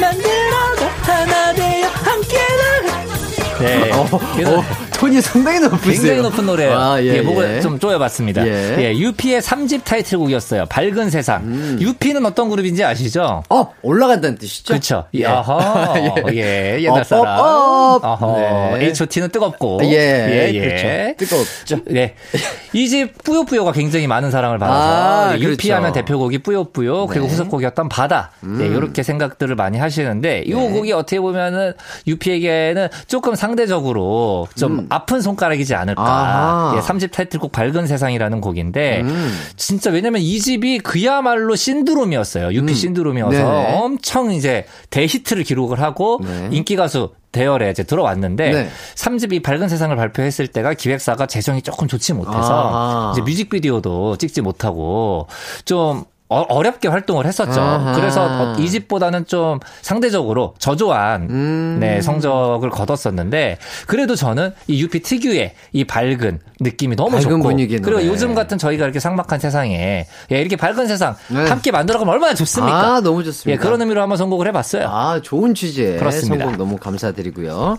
[0.00, 3.58] 만들어가 하나 되어 함께 나가.
[3.60, 3.92] 네.
[3.92, 5.92] 어, 어, 톤이 상당히 높으세요.
[5.92, 6.78] 굉장히 높은 노래예요.
[6.78, 7.60] 아, 예, 예, 목을 예.
[7.60, 8.46] 좀 쪼여봤습니다.
[8.46, 8.76] 예.
[8.78, 8.96] 예.
[8.96, 10.66] 유피의 3집 타이틀곡이었어요.
[10.66, 11.42] 밝은 세상.
[11.42, 11.78] 음.
[11.80, 13.42] 유피는 어떤 그룹인지 아시죠?
[13.48, 13.74] Up!
[13.82, 14.74] 올라간다는 뜻이죠?
[14.74, 15.06] 그렇죠.
[15.14, 15.26] 예.
[15.26, 15.94] 아하.
[16.32, 16.78] 예.
[16.80, 17.40] 옛날 up, 사람.
[17.40, 18.04] Up, up.
[18.04, 18.78] 어허.
[18.78, 18.84] 네.
[18.86, 19.80] H.O.T는 뜨겁고.
[19.82, 21.14] 예, 예, 예.
[21.18, 21.36] 그렇죠.
[21.36, 21.78] 뜨겁죠.
[21.86, 22.14] 네.
[22.72, 26.06] 이집 뿌요뿌요가 굉장히 많은 사랑을 받아서 아, 네, 유피하면 그렇죠.
[26.06, 27.32] 대표곡이 뿌요뿌요 그리고 네.
[27.32, 28.76] 후속곡이었던 바다 네, 음.
[28.76, 30.54] 이렇게 생각들을 많이 하시는데 이 네.
[30.54, 31.74] 곡이 어떻게 보면은
[32.06, 34.86] 유피에게는 조금 상대적으로 좀 음.
[34.92, 36.02] 아픈 손가락이지 않을까.
[36.02, 36.74] 아하.
[36.76, 39.38] 예, 3집 타이틀곡 밝은 세상이라는 곡인데 음.
[39.56, 42.52] 진짜 왜냐면 이 집이 그야말로 신드롬이었어요.
[42.52, 42.74] 유피 음.
[42.74, 43.76] 신드롬이어서 네네.
[43.78, 46.48] 엄청 이제 대히트를 기록을 하고 네.
[46.52, 48.68] 인기 가수 대열에 이제 들어왔는데 네.
[48.94, 53.12] 3집 이 밝은 세상을 발표했을 때가 기획사가 재정이 조금 좋지 못해서 아하.
[53.12, 55.26] 이제 뮤직비디오도 찍지 못하고
[55.64, 57.60] 좀 어- 어렵게 활동을 했었죠.
[57.60, 57.92] 아하.
[57.92, 61.76] 그래서 이 집보다는 좀 상대적으로 저조한 음.
[61.80, 67.80] 네, 성적을 거뒀었는데 그래도 저는 이 유피 특유의 이 밝은 느낌이 너무 밝은 좋고 분위기의
[67.80, 68.10] 그리고 노래.
[68.10, 71.44] 요즘 같은 저희가 이렇게 삭막한 세상에 예, 이렇게 밝은 세상 네.
[71.48, 72.96] 함께 만들어가면 얼마나 좋습니까?
[72.96, 73.52] 아, 너무 좋습니다.
[73.52, 74.86] 예, 그런 의미로 한번 선곡을 해봤어요.
[74.88, 76.44] 아, 좋은 취지의 그렇습니다.
[76.44, 77.78] 선곡 너무 감사드리고요.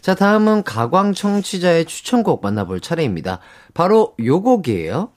[0.00, 3.38] 자, 다음은 가광 청취자의 추천곡 만나볼 차례입니다.
[3.74, 5.10] 바로 요 곡이에요.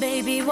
[0.00, 0.42] Baby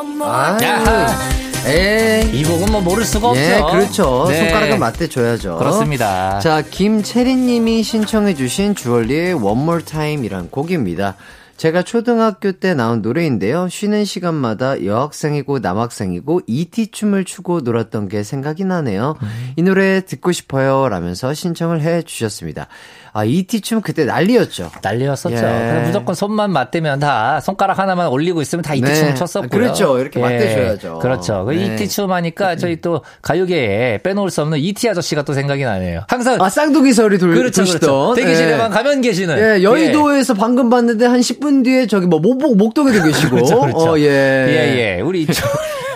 [1.67, 2.31] 에이.
[2.33, 3.41] 이 곡은 뭐 모를 수가 없죠.
[3.41, 4.27] 예, 그렇죠.
[4.29, 4.39] 네.
[4.39, 5.59] 손가락을 맞대줘야죠.
[5.59, 6.39] 그렇습니다.
[6.39, 11.17] 자, 김채린님이 신청해주신 주얼리의 One More Time이란 곡입니다.
[11.57, 13.69] 제가 초등학교 때 나온 노래인데요.
[13.71, 19.17] 쉬는 시간마다 여학생이고 남학생이고 이티 춤을 추고 놀았던 게 생각이 나네요.
[19.57, 20.89] 이 노래 듣고 싶어요.
[20.91, 22.69] 라면서 신청을 해 주셨습니다.
[23.17, 24.71] 아, 이티 춤 그때 난리였죠.
[24.83, 25.37] 난리였었죠.
[25.37, 25.41] 예.
[25.41, 28.81] 그냥 무조건 손만 맞대면 다 손가락 하나만 올리고 있으면 다 네.
[28.81, 29.49] 이티춤 췄었고요.
[29.49, 29.99] 그렇죠.
[29.99, 30.99] 이렇게 맞대줘야죠.
[30.99, 31.47] 그렇죠.
[31.47, 31.65] 그 네.
[31.75, 36.05] 이티 춤 하니까 저희 또 가요계에 빼놓을 수 없는 이티 아저씨가 또 생각이 나네요.
[36.09, 37.65] 항상 아, 쌍둥이 설이 돌, 그렇죠.
[37.65, 38.13] 그렇죠.
[38.17, 38.75] 대기실에만 예.
[38.75, 39.39] 가면 계시는.
[39.39, 43.37] 예, 여의도에서 방금 봤는데 한 10분 뒤에 저기 뭐 목복 목동에도 계시고.
[43.37, 43.93] 그렇죠, 그렇죠.
[43.93, 44.05] 어, 예.
[44.05, 45.01] 예, 예.
[45.01, 45.27] 우리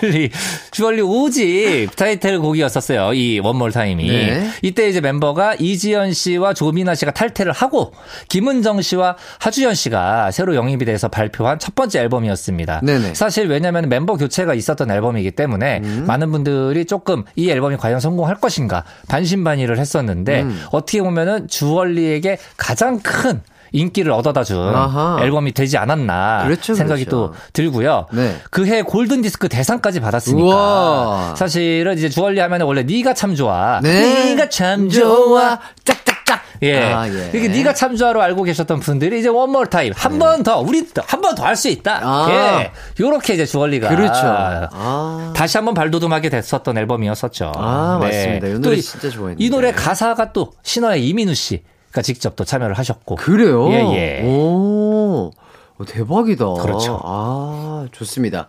[0.01, 0.31] 주얼리,
[0.71, 3.13] 주얼리 5집 타이틀 곡이었었어요.
[3.13, 4.07] 이 원몰 타임이.
[4.07, 4.49] 네.
[4.63, 7.93] 이때 이제 멤버가 이지연 씨와 조민아 씨가 탈퇴를 하고
[8.29, 12.81] 김은정 씨와 하주연 씨가 새로 영입이 돼서 발표한 첫 번째 앨범이었습니다.
[12.83, 13.13] 네네.
[13.13, 16.05] 사실 왜냐면 멤버 교체가 있었던 앨범이기 때문에 음.
[16.07, 20.63] 많은 분들이 조금 이 앨범이 과연 성공할 것인가 반신반의를 했었는데 음.
[20.71, 23.41] 어떻게 보면은 주얼리에게 가장 큰
[23.71, 25.17] 인기를 얻어다 준 아하.
[25.21, 27.31] 앨범이 되지 않았나 그렇죠, 생각이 그렇죠.
[27.33, 28.07] 또 들고요.
[28.11, 28.35] 네.
[28.49, 31.35] 그해 골든 디스크 대상까지 받았으니까 우와.
[31.35, 33.79] 사실은 이제 주얼리 하면 원래 네가 참 좋아.
[33.81, 34.25] 네.
[34.35, 35.59] 네가 참 좋아.
[35.85, 36.41] 짝짝짝.
[36.63, 36.79] 예.
[36.93, 37.31] 아, 예.
[37.33, 41.33] 이게 네가 참 좋아로 알고 계셨던 분들이 이제 원몰 타임 한 번더 우리 한 번
[41.33, 41.99] 더 할 수 있다.
[41.99, 42.05] 네.
[42.05, 42.27] 아.
[42.61, 42.71] 예.
[42.99, 44.21] 요렇게 이제 주얼리가 그렇죠.
[44.23, 45.33] 아.
[45.35, 47.51] 다시 한번 발돋움하게 됐었던 앨범이었었죠.
[47.55, 48.47] 아, 맞습니다.
[48.47, 49.43] 이 노래 진짜 좋아했는데.
[49.43, 53.15] 이 노래 가사가 또 신화의 이민우 씨 가 직접 또 참여를 하셨고.
[53.15, 53.69] 그래요?
[53.71, 54.23] 예, 예.
[54.25, 55.31] 오.
[55.79, 56.45] 오, 대박이다.
[56.61, 56.99] 그렇죠.
[57.03, 58.47] 아, 좋습니다.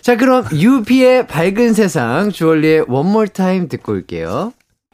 [0.00, 4.52] 자, 그럼 유피의 밝은 세상, 주얼리의 One More Time 듣고 올게요.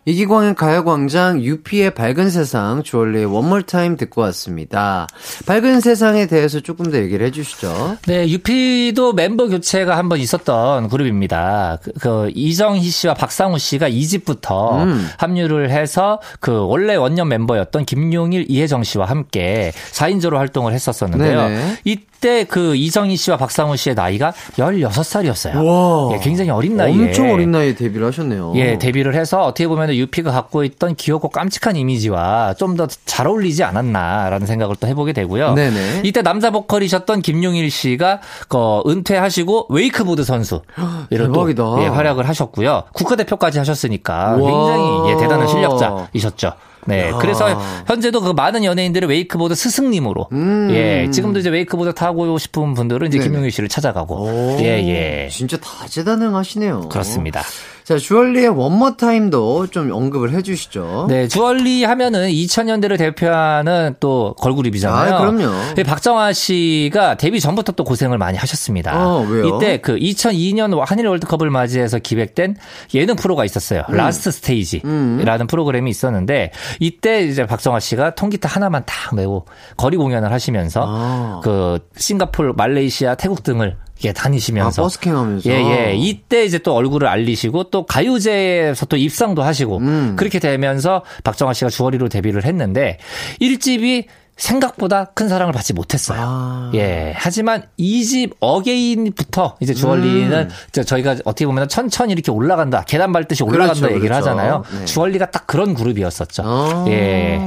[0.09, 3.27] 이기광의 가요광장 유피의 밝은 세상 주얼리의
[3.67, 5.07] Time 듣고 왔습니다.
[5.45, 7.99] 밝은 세상에 대해서 조금 더 얘기를 해주시죠.
[8.07, 11.77] 네, 유피도 멤버 교체가 한 번 있었던 그룹입니다.
[11.83, 15.07] 그, 그 이정희 씨와 박상우 씨가 2집부터 음.
[15.19, 21.49] 합류를 해서 그 원래 원년 멤버였던 김용일, 이혜정 씨와 함께 4인조로 활동을 했었었는데요.
[21.49, 21.77] 네네.
[21.85, 25.57] 이때 그 이정희 씨와 박상우 씨의 나이가 16살이었어요.
[25.65, 26.15] 와.
[26.15, 28.53] 예, 굉장히 어린 나이에 엄청 어린 나이에 데뷔를 하셨네요.
[28.57, 33.65] 예, 데뷔를 해서 어떻게 보면 유피가 갖고 있던 귀엽고 깜찍한 이미지와 좀 더 잘 어울리지
[33.65, 35.55] 않았나라는 생각을 또 해보게 되고요.
[35.55, 36.03] 네네.
[36.05, 40.63] 이때 남자 보컬이셨던 김용일 씨가 그 은퇴하시고 웨이크보드 선수
[41.11, 41.83] 이런 또 대박이다.
[41.83, 42.85] 예, 활약을 하셨고요.
[42.93, 44.51] 국가대표까지 하셨으니까 우와.
[44.51, 46.53] 굉장히 예, 대단한 실력자이셨죠.
[46.89, 47.19] 네, 야.
[47.19, 50.69] 그래서 현재도 그 많은 연예인들을 웨이크보드 스승님으로 음.
[50.73, 53.31] 예, 지금도 이제 웨이크보드 타고 싶은 분들은 이제 네네.
[53.31, 55.29] 김용일 씨를 찾아가고 오, 예, 예.
[55.31, 56.89] 진짜 다재다능하시네요.
[56.89, 57.43] 그렇습니다.
[57.89, 61.07] 자, 주얼리의 One More Time도 좀 언급을 해 주시죠.
[61.09, 65.15] 네, 주얼리 하면은 2000년대를 대표하는 또 걸그룹이잖아요.
[65.15, 65.75] 아, 그럼요.
[65.75, 68.93] 네, 박정아 씨가 데뷔 전부터 또 고생을 많이 하셨습니다.
[68.95, 69.57] 어, 왜요?
[69.57, 72.57] 이때 그 2002년 한일 월드컵을 맞이해서 기획된
[72.93, 73.85] 예능 프로가 있었어요.
[73.89, 74.33] Last 음.
[74.33, 79.47] Stage라는 프로그램이 있었는데 이때 이제 박정아 씨가 통기타 하나만 딱 메고
[79.79, 81.41] 거리 공연을 하시면서 아.
[81.43, 85.51] 그 싱가폴, 말레이시아, 태국 등을 예, 다니시면서 아, 버스킹 하면서.
[85.51, 85.95] 예, 예.
[85.97, 90.17] 이때 이제 또 얼굴을 알리시고 또 가요제에서 또 입상도 하시고 음.
[90.17, 92.99] 그렇게 되면서 박정아 씨가 주얼리로 데뷔를 했는데
[93.41, 94.07] 1집이
[94.39, 96.21] 생각보다 큰 사랑을 받지 못했어요.
[96.23, 96.71] 아.
[96.75, 97.13] 예.
[97.17, 100.83] 하지만 2집 어게인부터 이제 주얼리는 음.
[100.85, 102.85] 저희가 어떻게 보면 천천히 이렇게 올라간다.
[102.87, 104.31] 계단 밟듯이 올라간다 그렇죠, 얘기를 그렇죠.
[104.31, 104.65] 하잖아요.
[104.79, 104.85] 네.
[104.85, 106.43] 주얼리가 딱 그런 그룹이었었죠.
[106.47, 106.85] 아.
[106.87, 107.41] 예.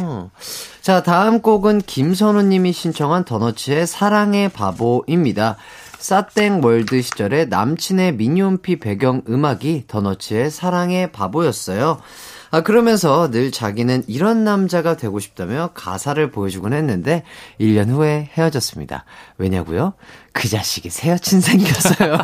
[0.82, 5.56] 자, 다음 곡은 김선우 님이 신청한 더너츠의 사랑의 바보입니다.
[6.02, 12.02] 싸땡 월드 시절에 남친의 미니홈피 배경 음악이 더너츠의 사랑의 바보였어요.
[12.50, 17.24] 아, 그러면서 늘 자기는 이런 남자가 되고 싶다며 가사를 보여주곤 했는데,
[17.60, 19.06] 1년 후에 헤어졌습니다.
[19.38, 19.94] 왜냐고요?
[20.34, 22.18] 그 자식이 새 여친 생겼어요.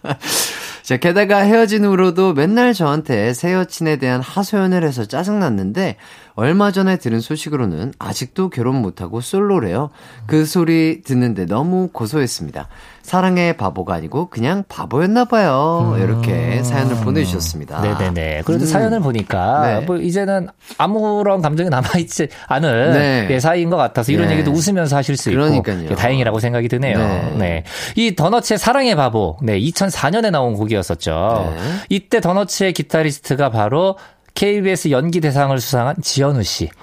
[0.82, 5.98] 자, 게다가 헤어진 후로도 맨날 저한테 새 여친에 대한 하소연을 해서 짜증났는데,
[6.36, 9.90] 얼마 전에 들은 소식으로는 아직도 결혼 못하고 솔로래요.
[10.26, 12.68] 그 소리 듣는데 너무 고소했습니다.
[13.02, 15.96] 사랑의 바보가 아니고 그냥 바보였나봐요.
[16.00, 17.78] 이렇게 사연을 보내주셨습니다.
[17.78, 17.82] 음.
[17.82, 18.42] 네네네.
[18.46, 18.66] 그래도 음.
[18.66, 19.86] 사연을 보니까 네.
[19.86, 23.28] 뭐 이제는 아무런 감정이 남아있지 않은 네.
[23.30, 24.34] 예, 사이인 것 같아서 이런 네.
[24.34, 25.90] 얘기도 웃으면서 하실 수 있고 그러니까요.
[25.90, 26.98] 예, 다행이라고 생각이 드네요.
[26.98, 27.34] 네.
[27.38, 27.64] 네.
[27.94, 31.54] 이 더너츠의 사랑의 바보, 네 2004년에 나온 곡이었었죠.
[31.54, 31.62] 네.
[31.90, 33.96] 이때 더너츠의 기타리스트가 바로
[34.34, 36.64] KBS 연기 대상을 수상한 지현우 씨.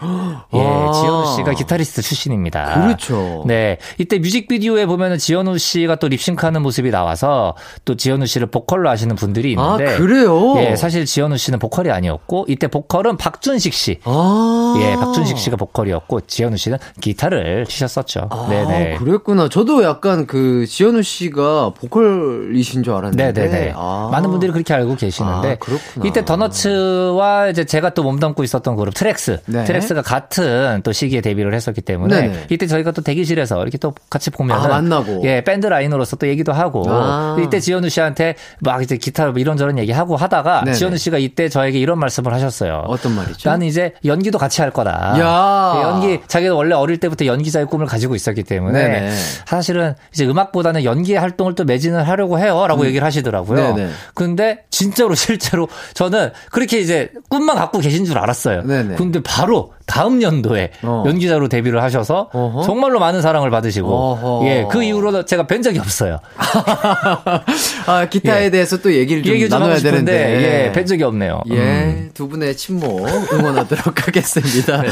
[0.53, 0.91] 예, 아.
[0.93, 2.81] 지현우 씨가 기타리스트 출신입니다.
[2.81, 3.43] 그렇죠.
[3.45, 3.77] 네.
[3.97, 9.53] 이때 뮤직비디오에 보면은 지현우 씨가 또 립싱크하는 모습이 나와서 또 지현우 씨를 보컬로 아시는 분들이
[9.59, 9.97] 아, 있는데.
[9.97, 10.55] 그래요?
[10.59, 13.99] 예, 사실 지현우 씨는 보컬이 아니었고 이때 보컬은 박준식 씨.
[14.05, 14.75] 아.
[14.81, 18.29] 예, 박준식 씨가 보컬이었고 지현우 씨는 기타를 치셨었죠.
[18.31, 18.95] 아, 네네.
[18.99, 19.49] 그랬구나.
[19.49, 23.33] 저도 약간 그 지현우 씨가 보컬이신 줄 알았는데.
[23.33, 23.73] 네네네.
[23.75, 24.07] 아.
[24.09, 26.05] 많은 분들이 그렇게 알고 계시는데 아, 그렇구나.
[26.05, 29.63] 이때 더너츠와 이제 제가 또 몸담고 있었던 그룹 트랙스, 네.
[29.63, 32.45] 트랙스가 같은 또 시기에 데뷔를 했었기 때문에 네네.
[32.49, 35.21] 이때 저희가 또 대기실에서 이렇게 또 같이 보면은 아, 만나고.
[35.25, 37.37] 예 밴드 라인으로서 또 얘기도 하고 아.
[37.43, 40.75] 이때 지현우 씨한테 막 이제 기타 뭐 이런저런 얘기하고 하다가 네네.
[40.75, 42.83] 지현우 씨가 이때 저에게 이런 말씀을 하셨어요.
[42.87, 43.49] 어떤 말이죠?
[43.49, 45.19] 나는 이제 연기도 같이 할 거다.
[45.19, 45.73] 야.
[45.77, 49.11] 예, 연기 자기가 원래 어릴 때부터 연기자의 꿈을 가지고 있었기 때문에 네네.
[49.45, 53.71] 사실은 이제 음악보다는 연기 활동을 또 매진을 하려고 해요라고 얘기를 하시더라고요.
[53.71, 53.75] 음.
[53.75, 53.91] 네네.
[54.13, 58.63] 근데 진짜로 실제로 저는 그렇게 이제 꿈만 갖고 계신 줄 알았어요.
[58.63, 58.95] 네네.
[58.95, 61.05] 근데 바로 다음 연도에 어.
[61.07, 62.63] 연기자로 데뷔를 하셔서 어허.
[62.63, 64.47] 정말로 많은 사랑을 받으시고 어허.
[64.47, 66.19] 예, 그 이후로 제가 뵌 적이 없어요.
[67.87, 68.49] 아, 기타에 예.
[68.49, 70.67] 대해서 또 얘기를 좀 얘기 좀 나눠야 싶은데 되는데.
[70.67, 71.41] 예, 뵌 적이 없네요.
[71.51, 72.11] 예, 음.
[72.13, 74.83] 두 분의 침묵 응원하도록 하겠습니다.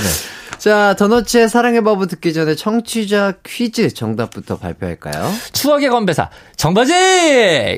[0.58, 5.30] 자, 더너츠의 사랑의 바보 듣기 전에 청취자 퀴즈 정답부터 발표할까요?
[5.54, 6.94] 추억의 건배사 정바지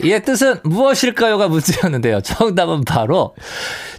[0.04, 2.22] 이의 뜻은 무엇일까요가 문제였는데요.
[2.22, 3.36] 정답은 바로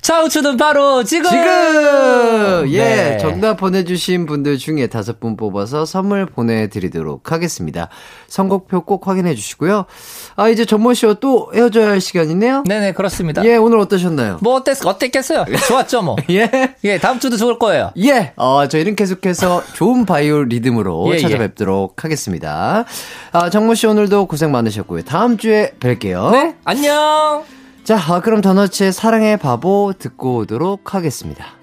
[0.03, 2.69] 차우추는 바로 지금 지금!
[2.73, 3.19] 예, 네.
[3.19, 7.89] 정답 보내주신 분들 중에 다섯 분 뽑아서 선물 보내드리도록 하겠습니다.
[8.27, 9.87] 선곡표 꼭 확인해 주시고요.
[10.35, 12.65] 아, 이제 전모 씨와 또 헤어져야 할 시간이네요?
[12.67, 13.45] 네네 그렇습니다.
[13.45, 14.39] 예, 오늘 어떠셨나요?
[14.43, 15.45] 뭐 어땠 어땠겠어요?
[15.69, 16.17] 좋았죠 뭐.
[16.31, 16.51] 예.
[16.83, 17.93] 예 다음 주도 좋을 거예요.
[17.99, 21.19] 예, 어, 저희는 계속해서 좋은 바이오 리듬으로 예, 예.
[21.21, 22.85] 찾아뵙도록 하겠습니다.
[23.31, 25.03] 아, 정모 씨 오늘도 고생 많으셨고요.
[25.05, 26.33] 다음 주에 뵐게요.
[26.33, 27.62] 네 안녕.
[27.85, 31.57] 자, 아, 그럼 더너츠의 사랑의 바보 듣고 오도록 하겠습니다.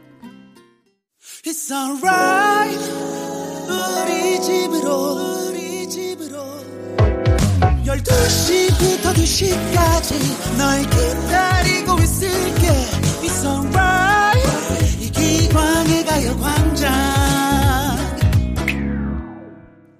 [1.46, 2.78] It's alright.
[3.70, 6.38] 우리 집으로 우리 집으로.
[7.86, 12.68] 12시부터 2시까지 널 기다리고 있을게.
[13.24, 15.00] It's alright.
[15.02, 17.29] 이 기광의 가요광장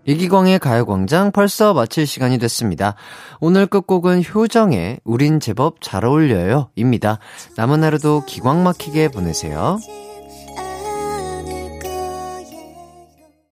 [0.10, 2.96] 이기광의 가요광장 벌써 마칠 시간이 됐습니다.
[3.40, 7.20] 오늘 끝곡은 효정의 우린 제법 잘 어울려요 입니다.
[7.58, 9.78] 남은 하루도 기광 막히게 보내세요.